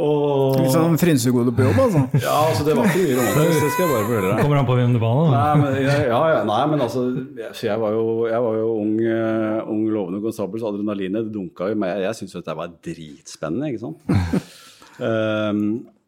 [0.00, 2.02] Og Litt sånn frynsegode på jobb, altså.
[2.24, 4.40] Ja, altså det var ikke mye romantisk, det skal jeg bare fortelle deg.
[4.46, 5.32] Kommer an på var, da.
[5.34, 7.02] Nei, men, jeg- ja, ja, nei, men altså
[7.42, 11.34] jeg, jeg var jo, jeg var jo ung, uh, ung lovende konstabel, så adrenalinet det
[11.36, 12.00] dunka jo meg.
[12.06, 14.56] Jeg syntes jo dette var dritspennende, ikke sant.
[15.02, 15.64] um,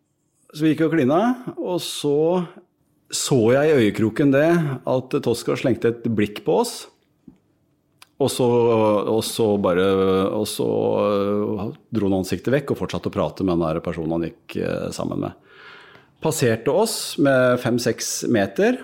[0.54, 1.20] så vi gikk og klina,
[1.58, 2.16] og så
[3.14, 4.48] så jeg i øyekroken det
[4.90, 6.72] at Tosca slengte et blikk på oss.
[8.22, 8.46] Og så,
[9.11, 9.85] og så bare
[10.38, 10.66] Og så
[11.03, 14.59] øh, dro han ansiktet vekk og fortsatte å prate med den der personen han gikk
[14.62, 15.35] eh, sammen med.
[16.22, 18.79] Passerte oss med fem-seks meter.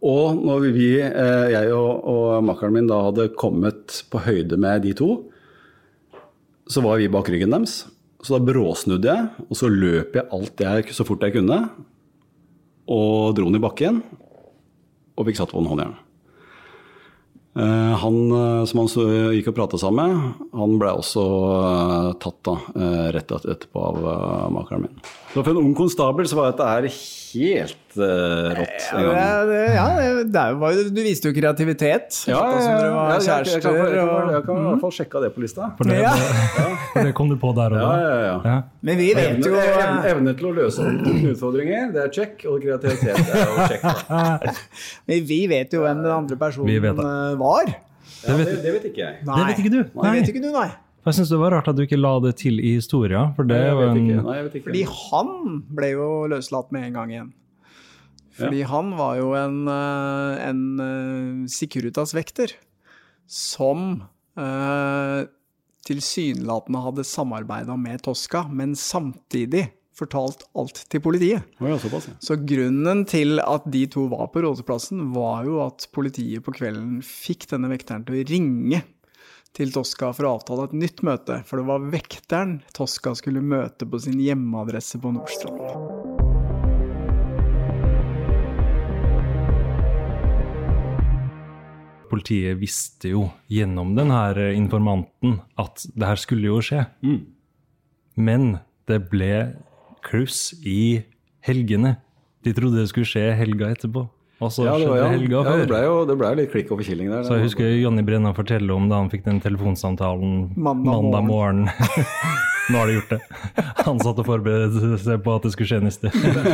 [0.00, 4.86] Og når vi, eh, jeg og, og makkeren min da hadde kommet på høyde med
[4.86, 5.10] de to,
[6.70, 7.82] så var vi bak ryggen deres.
[8.22, 11.58] Så da bråsnudde jeg, og så løp jeg alt jeg, så fort jeg kunne,
[12.90, 14.00] og dro den i bakken,
[15.16, 15.98] og fikk satt på en håndjern.
[17.58, 18.88] Eh, Han eh, som han
[19.34, 21.24] gikk og prata sammen med, han ble også
[21.58, 22.54] eh, tatt da,
[23.16, 23.98] rett et- etterpå av
[24.54, 25.00] makeren min.
[25.34, 28.84] Så for en ung konstabel så var dette her helt eh, rått.
[28.92, 29.16] en gang.
[29.16, 32.18] Ja, det, ja, det, det er jo- var du viste jo kreativitet.
[32.30, 35.70] Ja, ja, jeg, jeg, kan, i hvert fall sjekke det på lista.
[35.78, 36.12] For det, Ja.
[36.94, 37.90] for det kom du på der og da.
[38.00, 38.36] ja, ja.
[38.50, 38.56] Ja.
[38.82, 40.86] Men vi vet Evne, jo evne, evne til å løse
[41.32, 42.44] utfordringer, det er check.
[42.50, 43.82] Og kreativitet er jo check.
[45.10, 46.94] Men vi vet jo hvem den andre personen Vi det.
[46.96, 47.74] eh, var.
[48.20, 49.18] Ja, det, det vet ikke jeg.
[49.24, 49.82] Det vet ikke du.
[49.96, 50.68] Nei, vet ikke du, nei.
[51.00, 53.56] Jeg syns det var rart at du ikke la det til i historia, for det
[53.56, 54.16] Jeg vet ikke.
[54.20, 54.66] en Nei, jeg vet ikke.
[54.68, 55.30] Fordi han
[55.78, 57.30] ble jo løslatt med en gang igjen.
[58.36, 62.54] Fordi han var jo en, eh, en eh, Securitas-vekter
[63.30, 64.02] som
[64.38, 65.26] eh,
[65.86, 69.68] tilsynelatende hadde samarbeida med Tosca, men samtidig
[70.00, 71.44] fortalt alt til politiet.
[71.60, 72.14] Oh ja, såpass, ja.
[72.24, 77.00] Så grunnen til at de to var på Rådhusplassen, var jo at politiet på kvelden
[77.04, 78.82] fikk denne vekteren til å ringe
[79.56, 81.40] til Tosca for å avtale et nytt møte.
[81.48, 85.99] For det var vekteren Tosca skulle møte på sin hjemmeadresse på Nordstrand.
[92.10, 96.84] Politiet visste jo gjennom den her informanten at det her skulle jo skje.
[97.06, 97.20] Mm.
[98.18, 98.48] Men
[98.90, 99.34] det ble
[100.06, 101.02] kluss i
[101.46, 101.96] helgene.
[102.44, 104.08] De trodde det skulle skje helga etterpå.
[104.40, 105.08] Og så Ja, det, var, skjedde ja.
[105.12, 107.26] helga ja, det ble jo det ble litt klikk over killing der.
[107.28, 111.68] Så jeg husker Jonny Brenna fortelle om da han fikk den telefonsamtalen Mandag morgen.
[112.68, 113.18] Nå har de gjort det.
[113.86, 116.10] Han satt og forberedte seg på at det skulle skje neste.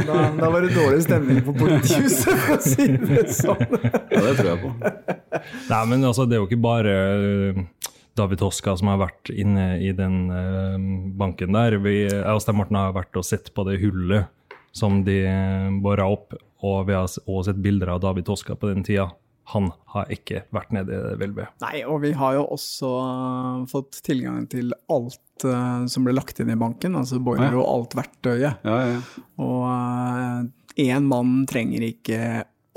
[0.06, 3.64] Da, da var det dårlig stemning på politihuset, for å si det sånn.
[4.12, 4.70] Ja, det tror jeg på.
[5.72, 7.60] Nei, men altså, det er jo ikke bare eh,
[8.16, 10.88] David Hoska som har vært inne i den eh,
[11.20, 11.78] banken der.
[11.84, 14.30] Vi, jeg og Stein Morten har vært og sett på det hullet
[14.76, 15.20] som de
[15.80, 19.08] bora opp, og vi har også sett bilder av David Hoska på den tida.
[19.52, 21.52] Han har ikke vært nede i hvelvet.
[21.62, 26.40] Nei, og vi har jo også uh, fått tilgang til alt uh, som ble lagt
[26.42, 27.60] inn i banken, altså boiler Ja.
[27.62, 28.66] og alt verktøyet.
[28.66, 28.98] Ja, ja.
[29.38, 30.50] Og
[30.82, 32.20] én mann trenger ikke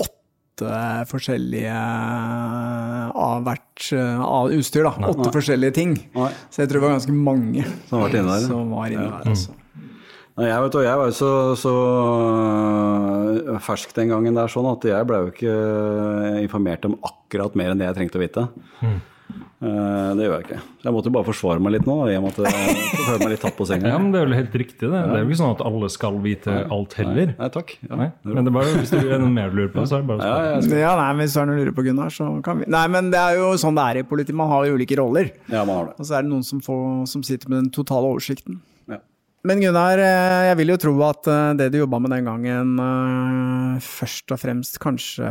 [0.00, 0.70] åtte
[1.10, 4.94] forskjellige uh, av hvert uh, av utstyr, da.
[5.10, 5.34] Åtte Nei.
[5.40, 5.96] forskjellige ting.
[6.14, 8.44] Nei, Så jeg tror det var ganske mange som var inne der.
[8.44, 8.46] ja.
[8.46, 9.18] som var inne Ja.
[9.24, 9.34] der.
[9.34, 9.56] Altså.
[10.40, 11.72] Nei, jeg, vet, jeg var jo så, så
[13.52, 15.54] øh, fersk den gangen der sånn at jeg ble jo ikke
[16.46, 18.46] informert om akkurat mer enn det jeg trengte å vite.
[18.80, 18.98] Mm.
[20.16, 20.58] det gjør jeg ikke.
[20.86, 23.58] Jeg måtte jo bare forsvare meg litt nå, og jeg måtte føle meg litt tatt
[23.58, 23.90] på senga.
[23.92, 24.88] Ja, men Det er vel helt riktig, det.
[24.96, 27.34] Det er jo ikke sånn at alle skal vite alt heller.
[27.36, 27.74] Nei, takk.
[27.84, 27.98] Ja.
[28.00, 30.06] Nei, men det er bare, hvis du er noe mer du lurer på, så er
[30.06, 30.54] det bare å Ja, spørre.
[30.56, 30.80] jeg skal.
[30.86, 32.86] Ja, nei, men Hvis du er noe å lure på, Gunnar, så kan vi Nei,
[32.96, 34.32] men det er jo sånn det er i politi.
[34.40, 35.30] Man har jo ulike roller.
[35.52, 35.94] ja, man har det.
[36.00, 38.62] Og så er det noen som, får, som sitter med den totale oversikten.
[39.40, 42.74] Men Gunnar, eh, jeg vil jo tro at eh, det du jobba med den gangen,
[42.76, 45.30] eh, først og fremst kanskje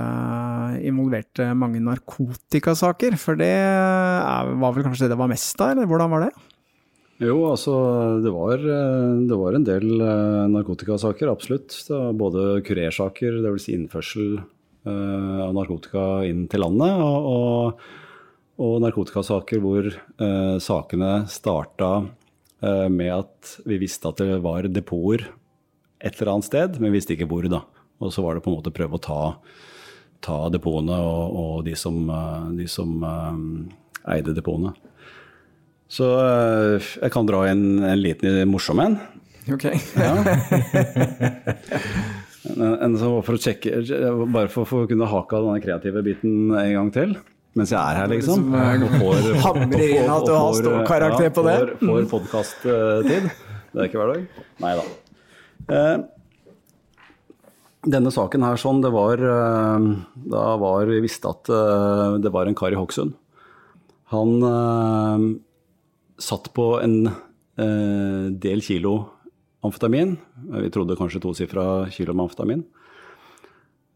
[0.81, 3.19] involverte mange narkotikasaker.
[3.21, 6.31] For det var vel kanskje det det var mest av, eller hvordan var det?
[7.21, 7.75] Jo, altså
[8.23, 9.89] det var, det var en del
[10.55, 11.75] narkotikasaker, absolutt.
[11.85, 13.65] Det var både kurersaker, dvs.
[13.67, 14.39] Si innførsel
[14.89, 17.83] av narkotika inn til landet, og, og,
[18.63, 21.91] og narkotikasaker hvor eh, sakene starta
[22.61, 25.23] med at vi visste at det var depoter
[26.03, 27.47] et eller annet sted, men vi visste ikke hvor.
[27.51, 27.63] da.
[27.99, 29.21] Og så var det på en måte å prøve å ta,
[30.23, 33.41] ta depotene og, og de som, eh, de som eh,
[34.15, 34.73] eide depotene.
[35.89, 38.99] Så jeg kan dra en, en liten morsom en.
[39.49, 39.65] Ok.
[42.49, 43.81] En, en så for å sjekke,
[44.31, 47.11] bare for, for å kunne hake av denne kreative biten en gang til.
[47.59, 48.47] Mens jeg er her, liksom.
[48.47, 51.57] Som, eh, hamrer inn at du har ståkarakter på det.
[51.81, 53.29] Får, får podkast-tid.
[53.69, 54.45] Det er ikke hver dag.
[54.63, 54.87] Nei da.
[55.69, 55.97] Eh,
[57.89, 59.85] denne saken her sånn, det var eh,
[60.33, 63.13] Da var vi visste at eh, det var en kar i Hokksund.
[64.15, 65.27] Han eh,
[66.19, 68.95] satt på en eh, del kilo
[69.65, 70.17] amfetamin.
[70.55, 72.65] Vi trodde kanskje tosifra kilo med amfetamin.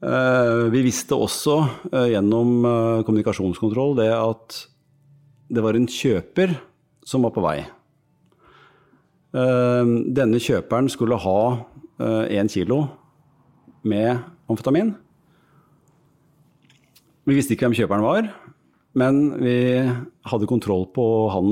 [0.04, 1.62] Eh, Vi visste også
[1.94, 4.58] eh, gjennom eh, kommunikasjonskontroll det at
[5.54, 6.58] det var en kjøper
[7.08, 7.58] som var på vei.
[9.34, 11.39] Denne kjøperen skulle ha
[12.30, 12.78] én kilo
[13.86, 14.92] med amfetamin.
[17.26, 18.30] Vi visste ikke hvem kjøperen var,
[18.98, 19.58] men vi
[20.30, 21.50] hadde kontroll på han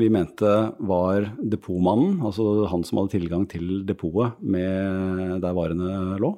[0.00, 6.34] vi mente var depotmannen, altså han som hadde tilgang til depotet der varene lå.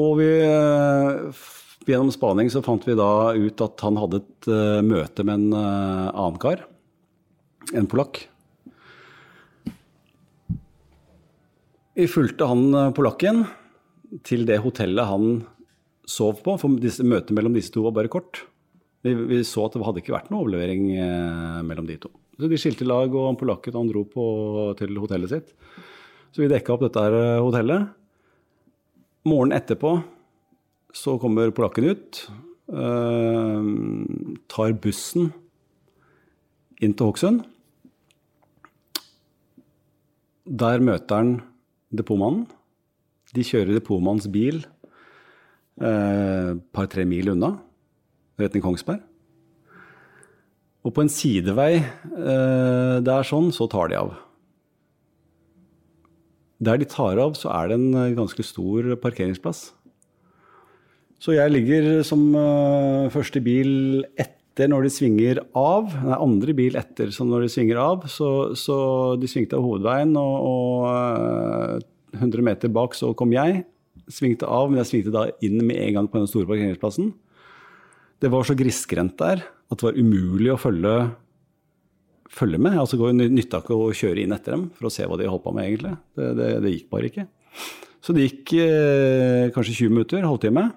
[0.00, 1.42] Og vi, eh,
[1.86, 5.58] gjennom spaning så fant vi da ut at han hadde et eh, møte med en
[5.58, 6.64] eh, annen kar,
[7.74, 8.24] en polakk.
[11.94, 13.44] Vi fulgte han polakken
[14.26, 15.28] til det hotellet han
[16.10, 18.42] sov på, for disse, møtet mellom disse to var bare kort.
[19.06, 20.88] Vi, vi så at det hadde ikke vært noe overlevering
[21.68, 22.10] mellom de to.
[22.34, 24.24] Så de skilte lag, og polakken han dro på,
[24.80, 25.54] til hotellet sitt.
[26.34, 27.94] Så vi dekka opp dette her hotellet.
[29.24, 29.96] Morgenen etterpå
[30.94, 32.18] så kommer polakken ut,
[32.68, 33.70] eh,
[34.52, 35.32] tar bussen
[36.80, 37.44] inn til Hokksund.
[40.44, 41.32] Der møter han
[41.90, 42.46] depotmannen.
[43.34, 44.60] De kjører depotmannens bil
[45.80, 47.56] et eh, par-tre mil unna,
[48.38, 49.02] retning Kongsberg.
[50.84, 54.12] Og på en sidevei eh, der sånn, så tar de av.
[56.62, 59.66] Der de tar av, så er det en eh, ganske stor parkeringsplass.
[61.22, 65.90] Så jeg ligger som eh, første bil etter når de svinger av.
[66.04, 68.06] Nei, andre bil etter som når de svinger av.
[68.12, 68.76] Så, så
[69.18, 73.64] de svingte av hovedveien, og, og eh, 100 meter bak så kom jeg.
[74.12, 77.10] Svingte av, men jeg svingte da inn med en gang på den store parkeringsplassen.
[78.22, 80.94] Det var så grisgrendt der at det var umulig å følge,
[82.30, 82.78] følge med.
[82.80, 85.54] Altså nytta ikke å kjøre inn etter dem for å se hva de holdt på
[85.56, 85.96] med, egentlig.
[86.16, 87.26] Det, det, det gikk bare ikke.
[88.04, 90.68] Så det gikk eh, kanskje 20 minutter, halvtime.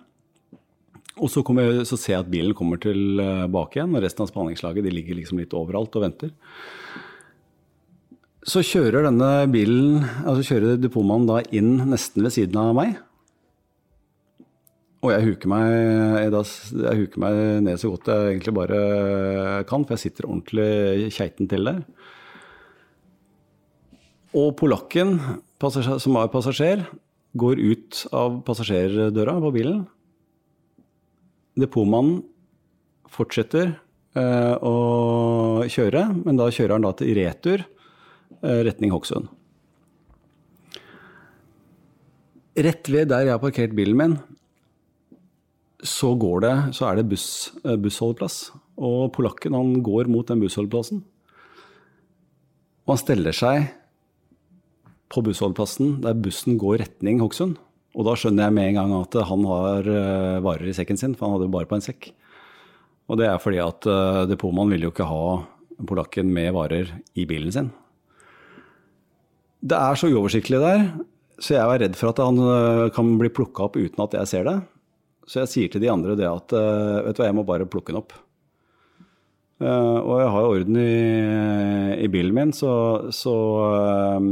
[1.17, 4.85] Og så, jeg, så ser jeg at bilen kommer tilbake igjen, og resten av spaningslaget
[4.85, 6.31] de ligger liksom litt overalt og venter.
[8.47, 12.95] Så kjører denne bilen, altså kjører depotmannen da inn nesten ved siden av meg.
[15.07, 15.73] Og jeg huker, meg,
[16.27, 18.79] jeg, huker meg ned så godt jeg egentlig bare
[19.69, 21.77] kan, for jeg sitter ordentlig keiten til der.
[24.35, 25.15] Og polakken,
[25.63, 26.83] som var passasjer,
[27.39, 29.85] går ut av passasjerdøra på bilen.
[31.55, 32.25] Depotmannen
[33.07, 39.31] fortsetter eh, å kjøre, men da kjører han da til retur eh, retning Hokksund.
[42.57, 44.19] Rett ved der jeg har parkert bilen min,
[45.83, 48.51] så, går det, så er det buss, eh, bussholdeplass.
[48.77, 51.03] Og polakken han går mot den bussholdeplassen.
[52.87, 53.67] Og han steller seg
[55.11, 57.57] på bussholdeplassen der bussen går retning Hokksund.
[57.97, 61.15] Og da skjønner jeg med en gang at han har eh, varer i sekken sin,
[61.17, 62.11] for han hadde jo bare på en sekk.
[63.07, 65.37] Og det er fordi at uh, depotmannen ville jo ikke ha
[65.87, 67.69] polakken med varer i bilen sin.
[69.63, 70.83] Det er så uoversiktlig der,
[71.39, 74.29] så jeg er redd for at han eh, kan bli plukka opp uten at jeg
[74.29, 74.57] ser det.
[75.27, 77.67] Så jeg sier til de andre det at eh, vet du hva, jeg må bare
[77.67, 78.15] plukke den opp.
[79.57, 82.71] Uh, og jeg har jo orden i, i bilen min, så,
[83.09, 83.33] så
[83.65, 84.27] eh,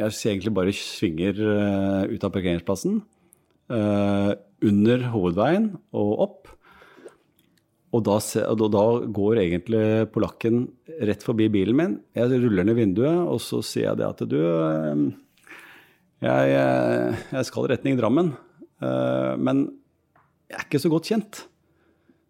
[0.00, 3.02] jeg egentlig bare svinger uh, ut av parkeringsplassen.
[3.68, 4.32] Uh,
[4.64, 6.48] under hovedveien og opp.
[7.92, 8.16] Og da,
[8.72, 8.84] da
[9.16, 10.64] går egentlig polakken
[11.08, 11.94] rett forbi bilen min.
[12.16, 14.40] Jeg ruller ned vinduet, og så sier jeg det at du
[16.24, 16.56] jeg,
[17.30, 18.32] jeg skal retning Drammen,
[19.40, 19.62] men
[20.56, 21.42] er ikke så godt kjent.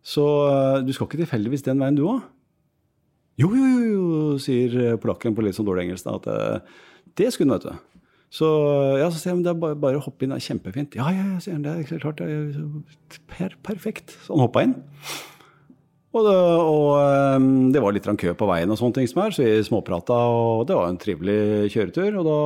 [0.02, 2.24] Så eh, du skal ikke tilfeldigvis den veien du òg?
[3.38, 4.06] Jo, jo, jo,
[4.42, 6.08] sier polakken på litt sånn dårlig engelsk.
[6.10, 6.80] At eh,
[7.18, 7.98] det skulle han, vet du.
[8.34, 8.46] Så
[9.00, 10.98] ja, så sier men det er bare, bare å hoppe inn, det er kjempefint.
[10.98, 14.12] Ja, ja, ja, sier han, det er klart, det er per, perfekt.
[14.24, 14.74] Så han hoppa inn.
[16.16, 19.34] Og, det, og eh, det var litt kø på veien, og sånne ting som er,
[19.36, 22.20] så vi småprata, og det var en trivelig kjøretur.
[22.20, 22.38] Og da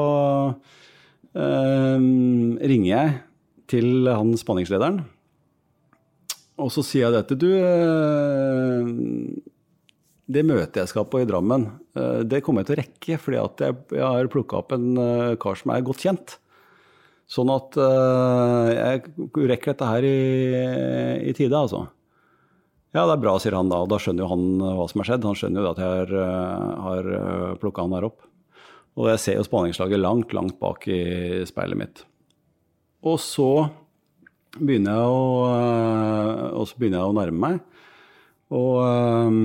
[1.41, 2.07] eh,
[2.73, 3.19] ringer jeg
[3.73, 5.03] til han spanningslederen,
[6.63, 7.39] og så sier jeg dette.
[7.39, 8.91] du eh,
[10.33, 11.67] Det møtet jeg skal på i Drammen,
[11.99, 14.93] eh, det kommer jeg til å rekke, fordi at jeg, jeg har plukka opp en
[14.97, 16.39] eh, kar som er godt kjent.
[17.33, 18.99] Sånn at jeg
[19.49, 20.17] rekker dette her i,
[21.31, 21.87] i tide, altså.
[22.93, 23.79] Ja, det er bra, sier han da.
[23.87, 25.25] Og da skjønner jo han hva som har skjedd.
[25.25, 26.13] Han skjønner jo at jeg har,
[26.85, 27.09] har
[27.63, 28.27] plukka han der opp.
[29.01, 31.01] Og jeg ser jo spaningslaget langt, langt bak i
[31.49, 32.05] speilet mitt.
[33.09, 33.49] Og så
[34.61, 37.61] begynner jeg å, eh, og så begynner jeg å nærme meg.
[38.53, 39.37] Og um,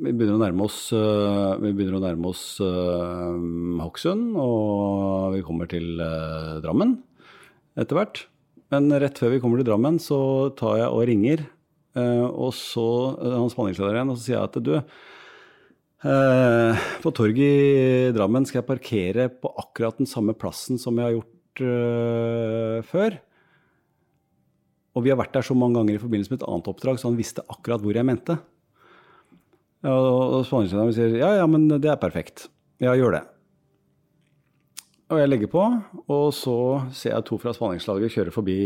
[0.00, 6.00] vi begynner å nærme oss, uh, å nærme oss Hokksund, og vi kommer til
[6.64, 6.94] Drammen
[7.76, 8.22] etter hvert.
[8.72, 11.44] Men rett før vi kommer til Drammen, så tar jeg og ringer.
[11.94, 12.86] og så
[13.20, 14.72] han spaningsleder igjen, og så sier jeg at du
[17.04, 21.18] På torget i Drammen skal jeg parkere på akkurat den samme plassen som jeg har
[21.20, 23.20] gjort før.
[24.94, 27.10] Og vi har vært der så mange ganger i forbindelse med et annet oppdrag, så
[27.10, 28.38] han visste akkurat hvor jeg mente.
[29.84, 32.48] Og spaningslederen sier ja, ja, men det er perfekt.
[32.82, 33.24] Ja, gjør det.
[35.12, 35.64] Og jeg legger på,
[36.08, 36.56] og så
[36.96, 38.56] ser jeg to fra spaningslaget kjøre forbi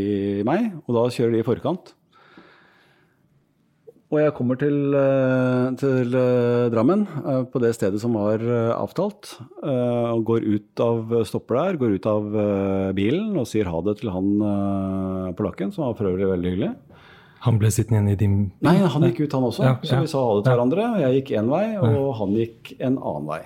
[0.47, 1.91] meg, og da kjører de i forkant.
[4.09, 8.41] Og jeg kommer til, eh, til eh, Drammen, eh, på det stedet som var
[8.73, 9.35] avtalt.
[9.61, 12.29] Og går ut av, stopper der, går ut av
[12.97, 16.71] bilen og sier ha det til han polakken, som var for øvrig veldig hyggelig.
[17.45, 18.65] Han ble sittende igjen i din bil?
[18.65, 19.67] Nei, han gikk ut, han også.
[19.67, 20.87] Ja, så vi sa ha det til hverandre.
[21.05, 23.43] Jeg gikk én vei, og han gikk en annen vei.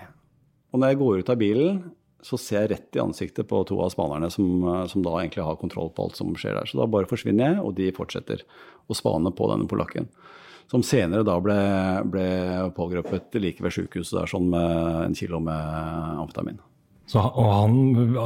[0.73, 1.83] Og når jeg går ut av bilen,
[2.23, 5.59] så ser jeg rett i ansiktet på to av spanerne som, som da egentlig har
[5.59, 6.71] kontroll på alt som skjer der.
[6.71, 8.47] Så da bare forsvinner jeg, og de fortsetter
[8.87, 10.07] å spane på denne polakken.
[10.71, 11.57] Som senere da ble,
[12.09, 12.27] ble
[12.77, 16.61] pågrepet like ved sykehuset der, sånn med en kilo med amfetamin.
[17.13, 17.75] Så, og han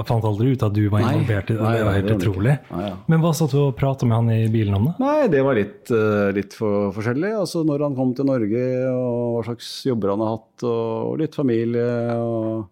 [0.07, 1.71] fant aldri ut at du var involvert i det?
[1.75, 2.53] det var helt utrolig.
[2.71, 2.93] Nei, ja.
[3.11, 4.95] Men hva satt du og prata med han i bilen om, da?
[5.03, 7.33] Nei, det var litt, uh, litt for forskjellig.
[7.41, 11.39] Altså når han kom til Norge, og hva slags jobber han har hatt, og litt
[11.39, 11.89] familie
[12.21, 12.69] og,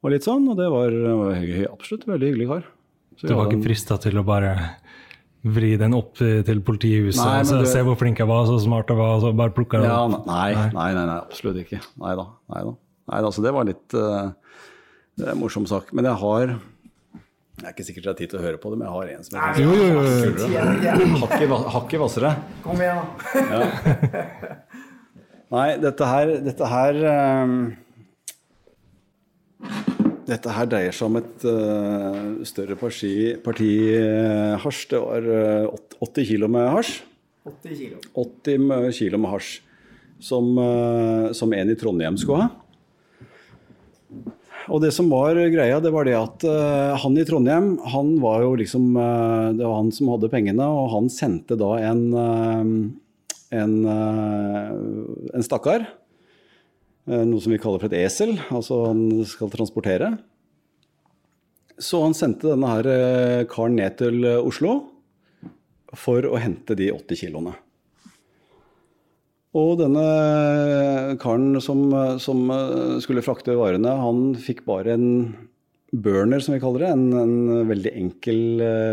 [0.00, 0.46] og litt sånn.
[0.48, 2.70] Og det var, var absolutt en veldig hyggelig kar.
[3.18, 4.54] Så du var ikke frista til å bare
[5.44, 8.96] vri den opp til politihuset nei, og se hvor flink jeg var, så smart jeg
[8.96, 11.82] var, så bare plukka den ja, nei, nei, nei, nei, absolutt ikke.
[12.00, 12.24] Nei da.
[12.54, 12.72] Nei da.
[13.12, 14.30] Nei, altså, det var litt uh,
[15.14, 15.92] det er en morsom sak.
[15.94, 16.54] Men jeg har
[17.54, 19.10] jeg er ikke sikkert jeg har tid til å høre på det, men jeg har
[19.12, 19.84] en som er jo, jo,
[21.46, 22.32] jo, Hakket hvassere.
[22.64, 23.04] Kom igjen, da.
[23.54, 23.60] ja.
[25.54, 26.98] Nei, dette her, dette her
[27.44, 27.54] um,
[30.28, 33.12] dette her dreier seg om et uh, større parti,
[33.44, 34.86] parti uh, hasj.
[34.92, 36.98] Det var uh, 80 kilo med hasj.
[37.44, 38.02] 80 kilo.
[38.24, 39.54] 80 kilo med hasj.
[40.24, 40.54] Som,
[41.36, 42.52] som, en i Trondheim skulle ha.
[44.72, 46.46] Og det som var greia, det var det at
[47.02, 51.10] han i Trondheim, han var jo liksom Det var han som hadde pengene, og han
[51.12, 52.06] sendte da en,
[53.52, 56.03] en, en stakkar Eh,
[57.04, 60.14] noe som vi kaller for et esel, altså han skal transportere.
[61.76, 64.76] Så han sendte denne her eh, karen ned til eh, Oslo
[65.98, 67.54] for å hente de 80 kiloene.
[69.54, 70.04] Og denne
[71.22, 71.84] karen som,
[72.18, 72.40] som,
[73.04, 75.06] skulle frakte varene, han fikk bare en
[75.94, 76.90] burner, som vi kaller det.
[76.96, 78.40] En, en veldig enkel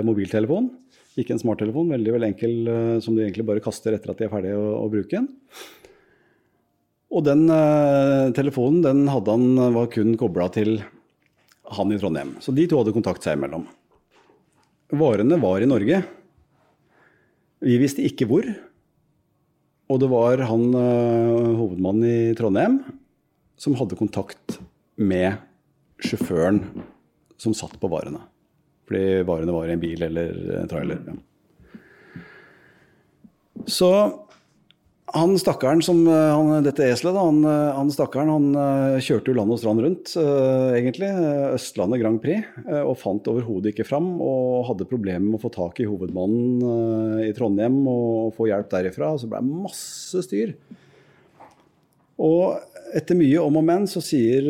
[0.05, 0.69] mobiltelefon.
[1.17, 2.53] Ikke en smarttelefon, veldig, veldig enkel
[3.01, 5.31] som du egentlig bare kaster etter at de er ferdige å, å bruke den.
[7.11, 10.77] Og den uh, telefonen den hadde han, var kun kobla til
[11.71, 12.37] han i Trondheim.
[12.43, 13.65] Så de to hadde kontakt seg imellom.
[14.95, 16.01] Varene var i Norge.
[17.61, 18.47] Vi visste ikke hvor.
[19.91, 22.79] Og det var han uh, hovedmannen i Trondheim
[23.61, 24.57] som hadde kontakt
[24.97, 25.35] med
[26.01, 26.63] sjåføren
[27.41, 28.23] som satt på varene.
[28.87, 31.03] Fordi varene var i en bil eller en trailer.
[33.69, 33.91] Så
[35.13, 39.31] han stakkaren som eh, han, Dette eselet, da, han, eh, han stakkaren han eh, kjørte
[39.31, 41.09] jo land og strand rundt, uh, egentlig.
[41.55, 42.47] Østlandet Grand Prix.
[42.67, 44.13] Uh, og fant overhodet ikke fram.
[44.23, 48.71] Og hadde problemer med å få tak i hovedmannen uh, i Trondheim og få hjelp
[48.71, 49.13] derifra.
[49.15, 50.55] Og Så ble det masse styr.
[52.21, 52.61] Og
[52.95, 54.45] etter mye om og men så sier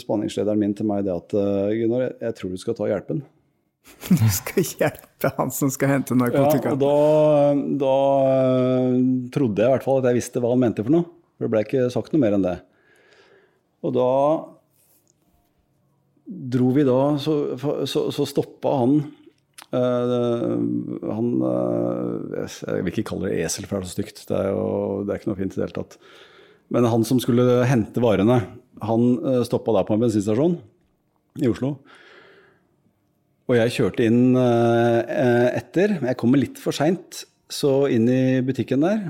[0.00, 1.34] spaningslederen min til meg det at
[1.76, 3.20] Gunnar, jeg tror du skal ta hjelpen.
[4.08, 6.72] Du skal hjelpe han som skal hente narkotika.
[6.72, 6.92] Ja, og da,
[7.82, 7.94] da,
[8.32, 8.98] eh,
[9.34, 11.08] trodde jeg i hvert fall at jeg visste hva han mente for noe.
[11.36, 12.56] For det ble ikke sagt noe mer enn det.
[13.86, 14.12] Og da
[16.28, 17.34] dro vi da Så,
[17.88, 18.96] så, så stoppa han
[19.72, 20.56] uh,
[21.08, 24.24] Han uh, Jeg vil ikke kalle det esel, for det er så stygt.
[24.28, 24.66] Det er, jo,
[25.06, 25.96] det er ikke noe fint i det hele tatt.
[26.74, 28.42] Men han som skulle hente varene,
[28.84, 30.58] han uh, stoppa der på en bensinstasjon
[31.38, 31.76] i Oslo.
[33.48, 35.96] Og jeg kjørte inn uh, etter.
[36.04, 37.24] Jeg kommer litt for seint
[37.88, 39.06] inn i butikken der.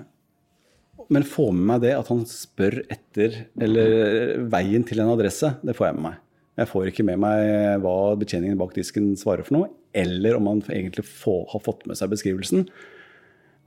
[1.10, 5.56] Men få med meg det at han spør etter eller veien til en adresse.
[5.64, 6.20] Det får jeg med meg.
[6.58, 10.62] Jeg får ikke med meg hva betjeningen bak disken svarer for noe, eller om han
[10.66, 12.66] egentlig får, har fått med seg beskrivelsen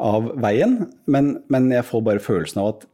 [0.02, 0.78] av veien.
[1.08, 2.88] Men, men jeg får bare følelsen av at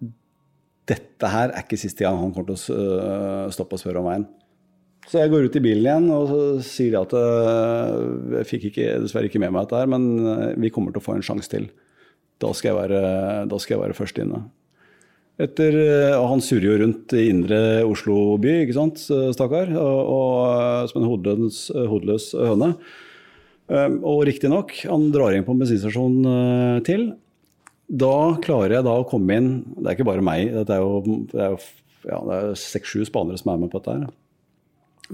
[0.88, 4.28] dette her er ikke siste gang han kommer til å stoppe og spørre om veien.
[5.08, 6.32] Så jeg går ut i bilen igjen og
[6.68, 10.72] sier at øh, jeg fikk ikke, dessverre ikke med meg dette her, men øh, vi
[10.74, 11.70] kommer til å få en sjanse til.
[12.44, 13.02] Da skal jeg være,
[13.48, 14.42] da skal jeg være først inne.
[15.40, 19.06] Etter, øh, og han surrer jo rundt i indre Oslo by, ikke sant,
[19.38, 19.72] stakkar,
[20.92, 22.74] som en hodeløs, hodeløs høne.
[23.68, 27.10] Og riktignok, han drar inn på en bensinstasjon til.
[27.88, 31.60] Da klarer jeg da å komme inn Det er ikke bare meg, det er jo
[32.04, 32.20] ja,
[32.60, 34.08] seks-sju spanere som er med på dette her.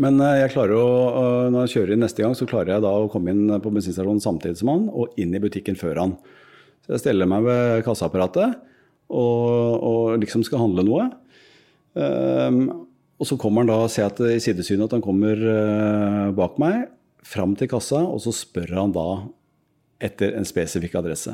[0.01, 2.85] Men eh, jeg klarer å, eh, når jeg kjører inn neste gang, så klarer jeg
[2.85, 6.15] da å komme inn på bensinstasjonen samtidig som han, og inn i butikken før han.
[6.83, 8.57] Så jeg steller meg ved kassaapparatet
[9.13, 11.05] og, og liksom skal handle noe.
[11.93, 12.87] Um,
[13.21, 16.57] og så kommer han da, ser jeg at i sidesynet at han kommer uh, bak
[16.59, 16.89] meg,
[17.23, 19.07] fram til kassa, og så spør han da
[20.03, 21.31] etter en spesifikk adresse.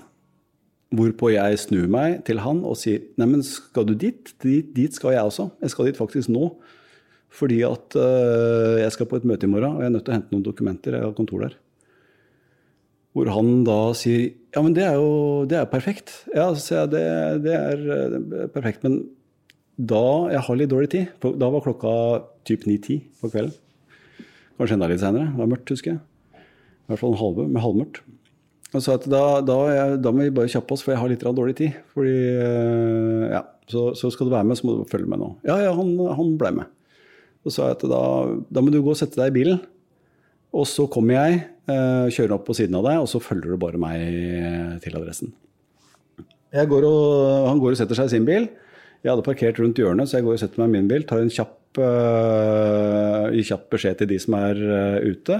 [0.93, 4.33] Hvorpå jeg snur meg til han og sier Neimen, skal du dit?
[4.41, 4.69] dit?
[4.75, 5.47] Dit skal jeg også.
[5.61, 6.51] Jeg skal dit faktisk nå.
[7.29, 10.13] Fordi at uh, jeg skal på et møte i morgen, og jeg er nødt til
[10.13, 10.97] å hente noen dokumenter.
[10.97, 11.55] Jeg har kontor der.
[13.13, 16.11] Hvor han da sier Ja, men det er jo det er perfekt.
[16.33, 17.05] Ja, så jeg det,
[17.45, 18.85] det er øh, perfekt.
[18.85, 19.03] Men
[19.77, 21.11] da Jeg har litt dårlig tid.
[21.21, 21.91] Da var klokka
[22.49, 23.53] typ 9-10 på kvelden.
[24.59, 25.29] Kanskje enda litt seinere.
[25.31, 26.01] Det var mørkt, husker jeg.
[26.35, 28.01] I hvert fall en halve, med halvmørkt.
[28.69, 31.09] Og sa at da, da, jeg, da må vi bare kjappe oss, for jeg har
[31.13, 31.77] litt dårlig tid.
[31.95, 35.31] Fordi, øh, ja, så, så skal du være med, så må du følge med nå.
[35.47, 36.73] Ja, ja, han, han ble med.
[37.45, 38.01] Så sa at da,
[38.51, 39.61] da må du gå og sette deg i bilen.
[40.55, 43.61] Og så kommer jeg, øh, kjører opp på siden av deg, og så følger du
[43.61, 45.31] bare meg til adressen.
[46.49, 48.49] Går og, han går og setter seg i sin bil.
[49.03, 51.05] Jeg hadde parkert rundt hjørnet, så jeg går og setter meg i min bil.
[51.07, 55.37] Tar en kjapp, øh, kjapp beskjed til de som er øh, ute.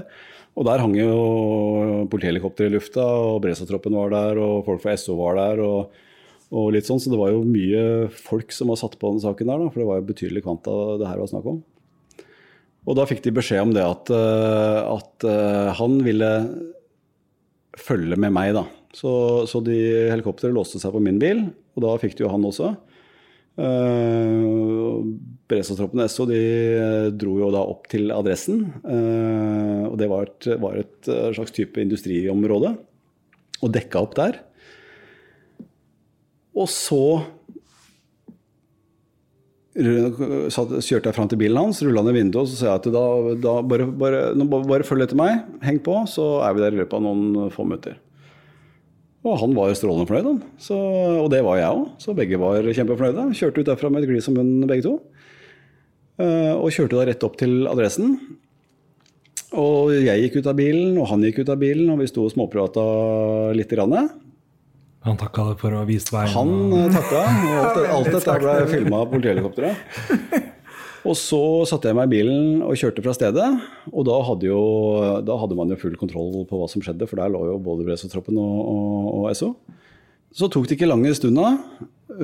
[0.59, 5.17] Og der hang jo politihelikopter i lufta, og Bresa-troppen var der, og folk fra SO
[5.19, 5.63] var der.
[5.65, 6.05] og,
[6.49, 9.49] og litt sånn, Så det var jo mye folk som var satt på den saken
[9.49, 11.61] der, da, for det var jo betydelig kvanta det her var snakk om.
[12.89, 16.29] Og da fikk de beskjed om det at, øh, at øh, han ville
[17.77, 18.65] følge med meg, da.
[18.97, 19.11] Så,
[19.45, 19.77] så de
[20.09, 21.43] helikopteret låste seg på min bil,
[21.77, 22.73] og da fikk de jo han også.
[23.59, 25.03] Uh,
[25.49, 26.39] Beredskapstroppen SO de
[27.19, 28.67] dro jo da opp til adressen.
[28.85, 32.75] Uh, og det var et, var et eh, slags type industriområde.
[33.59, 34.37] Og dekka opp der.
[36.55, 37.01] Og så
[39.75, 42.87] satt, kjørte jeg fram til bilen hans, rulla ned vinduet og så sa jeg at
[42.93, 43.05] da,
[43.37, 44.21] da bare, bare,
[44.65, 47.67] bare, følg etter meg, heng på, så er vi der i løpet av noen få
[47.67, 47.99] minutter.
[49.27, 50.43] Og han var strålende fornøyd, han.
[50.63, 50.75] Så,
[51.19, 51.87] og det var jeg òg.
[51.99, 53.25] Så begge var kjempefornøyde.
[53.35, 54.93] Kjørte ut derfra med et glis om munnen, begge to.
[56.23, 58.15] Eh, og kjørte da rett opp til adressen.
[59.59, 62.23] Og jeg gikk ut av bilen, og han gikk ut av bilen, og vi sto
[62.27, 62.85] og småprata
[63.57, 63.75] litt.
[63.75, 63.97] Grann.
[65.09, 66.31] Han takka deg for å ha vist veien.
[66.35, 70.55] Han eh, takka, og alt, alt dette ble filma av politihelikopteret.
[71.07, 71.39] Og så
[71.69, 73.45] satte jeg meg i bilen og kjørte fra stedet.
[73.93, 74.63] Og da hadde, jo,
[75.23, 77.85] da hadde man jo full kontroll på hva som skjedde, for der lå jo både
[77.87, 79.53] Beredskapstroppen og, og, og SO.
[80.35, 81.53] Så tok det ikke lange stunda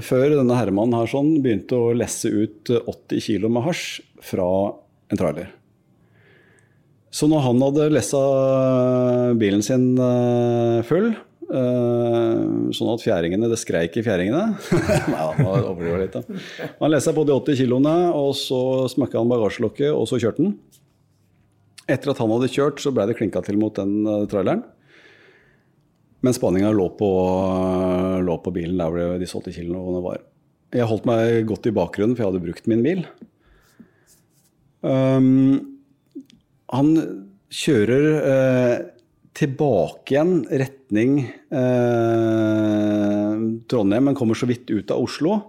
[0.03, 3.85] før denne herremannen her sånn begynte å lesse ut 80 kg med hasj
[4.25, 4.47] fra
[5.13, 5.53] en trailer.
[7.15, 8.21] Så når han hadde lessa
[9.39, 11.13] bilen sin eh, full,
[11.57, 12.43] eh,
[12.75, 14.43] sånn at fjæringene, det skreik i fjæringene
[15.11, 16.39] Nei, var overdriver litt, da.
[16.81, 20.55] Han lessa på de 80 kiloene, og så smakka han bagasjelokket, og så kjørte han.
[21.85, 24.65] Etter at han hadde kjørt, så blei det klinka til mot den eh, traileren.
[26.25, 27.09] Men spanninga lå, på,
[28.25, 30.23] lå på bilen der hvor disse 80 kiloene var.
[30.73, 33.05] Jeg holdt meg godt i bakgrunnen, for jeg hadde brukt min bil.
[34.81, 35.77] Um,
[36.73, 36.91] han
[37.53, 38.07] kjører
[39.35, 41.17] tilbake igjen retning
[41.51, 43.33] eh,
[43.69, 45.41] Trondheim, men kommer så vidt ut av Oslo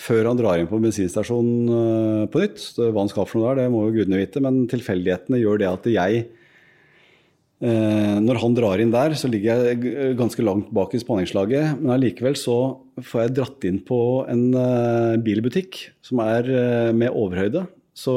[0.00, 2.58] før han drar inn på bensinstasjonen eh, på nytt.
[2.62, 5.60] Så hva han skal for noe der, det må jo gudene vite, men tilfeldighetene gjør
[5.60, 10.96] det at jeg eh, Når han drar inn der, så ligger jeg ganske langt bak
[10.96, 12.58] i spaningslaget, men allikevel så
[13.04, 14.00] får jeg dratt inn på
[14.32, 15.72] en eh, bilbutikk
[16.04, 17.66] som er eh, med overhøyde.
[17.94, 18.14] Så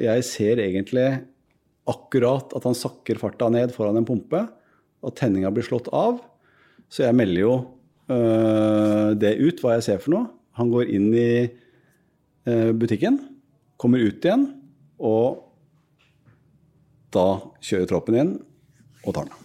[0.00, 1.10] jeg ser egentlig
[1.90, 4.44] akkurat at han sakker farta ned foran en pumpe,
[5.02, 6.20] og tenninga blir slått av.
[6.92, 7.54] Så jeg melder jo
[8.12, 10.28] øh, det ut, hva jeg ser for noe.
[10.60, 13.18] Han går inn i øh, butikken,
[13.80, 14.46] kommer ut igjen,
[15.02, 15.42] og
[17.12, 17.26] da
[17.64, 18.34] kjører troppen inn
[19.02, 19.38] og tar den.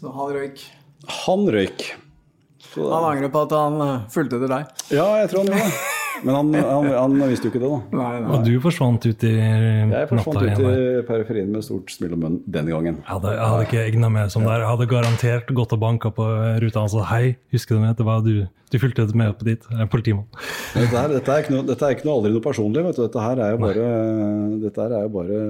[0.00, 0.62] Så han røyk.
[1.26, 1.90] Han røyk.
[2.70, 4.84] Så, Han angrer på at han eh, fulgte etter deg.
[4.94, 5.96] ja, jeg tror han gjorde det.
[6.26, 7.98] Men han, han, han visste jo ikke det, da.
[8.00, 8.30] Nei, nei.
[8.34, 10.00] Og du forsvant ut i natta?
[10.02, 13.00] Jeg forsvant ut i periferien med stort smil om munnen den gangen.
[13.00, 14.64] Jeg hadde, jeg hadde ikke egna meg som der.
[14.64, 16.26] Jeg hadde garantert gått og banka på
[16.64, 17.96] ruta og sagt hei, husker du meg?
[17.98, 18.34] Det var du.
[18.70, 19.64] Du fulgte med opp dit.
[19.66, 20.28] Jeg er politimann.
[20.76, 22.84] Dette, her, dette, er ikke noe, dette er ikke noe aldri noe personlig.
[22.86, 23.02] Vet du.
[23.06, 23.88] Dette her er jo bare,
[24.62, 25.40] dette her er jo bare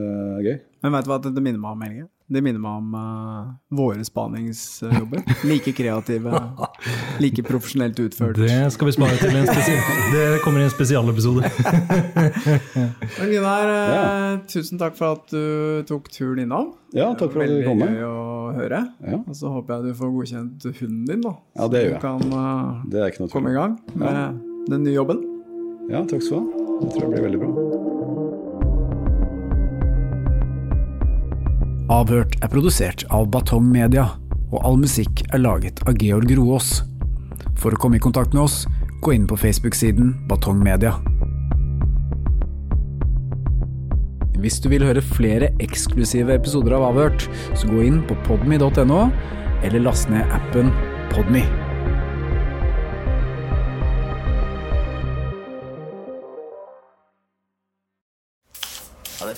[0.47, 0.57] gøy.
[0.87, 2.07] Men vet du hva det minner meg om, Helge?
[2.31, 5.25] Det minner meg om uh, våre spaningsjobber.
[5.51, 6.31] Like kreative,
[7.25, 8.39] like profesjonelt utført.
[8.39, 9.81] Det skal vi spare til en spesial.
[10.15, 11.43] Det kommer i en spesialepisode.
[13.19, 14.39] Men Gunnar, eh, Ja.
[14.47, 16.71] tusen takk for at du tok turen innom.
[16.95, 17.83] Ja, takk for at du Veldig kom.
[17.83, 18.81] gøy å høre.
[19.03, 19.19] Ja.
[19.27, 21.35] Og så håper jeg du får godkjent hunden din, da.
[21.59, 24.41] Ja, det gjør Så du kan uh, Det er ikke noe komme i gang med
[24.71, 25.27] den nye jobben.
[25.91, 26.67] Ja, takk skal du ha.
[26.81, 27.70] Det tror jeg blir veldig bra.
[31.91, 34.05] Avhørt er produsert av Batong Media,
[34.55, 36.85] og all musikk er laget av Georg Roaas.
[37.59, 38.61] For å komme i kontakt med oss,
[39.03, 40.93] gå inn på Facebook-siden Batong Media.
[44.39, 47.27] Hvis du vil høre flere eksklusive episoder av Avhørt,
[47.59, 49.03] så gå inn på podme.no,
[49.67, 50.71] eller last ned appen
[51.11, 51.43] Podme.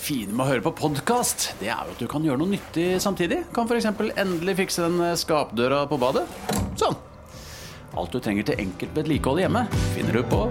[0.03, 2.97] Fine med å høre på podkast, det er jo at du kan gjøre noe nyttig
[3.03, 3.45] samtidig.
[3.55, 3.87] Kan f.eks.
[4.19, 6.25] endelig fikse den eh, skapdøra på badet.
[6.81, 6.97] Sånn.
[7.93, 10.47] Alt du trenger til enkelt vedlikehold hjemme, finner du på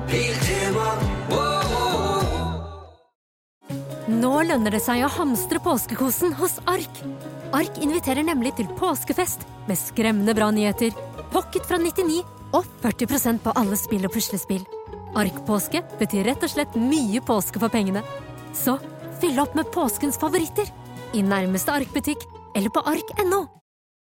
[4.12, 7.00] Nå lønner det seg å hamstre påskekosen hos Ark.
[7.56, 10.94] Ark inviterer nemlig til påskefest med skremmende bra nyheter,
[11.34, 12.20] pocket fra 99
[12.58, 14.64] og 40% på alle spill og puslespill.
[15.18, 18.04] Ark-påske betyr rett og slett mye påske for pengene.
[18.56, 18.78] Så
[19.22, 20.70] fyll opp med påskens favoritter
[21.14, 22.26] i nærmeste Ark-butikk
[22.58, 23.46] eller på ark.no.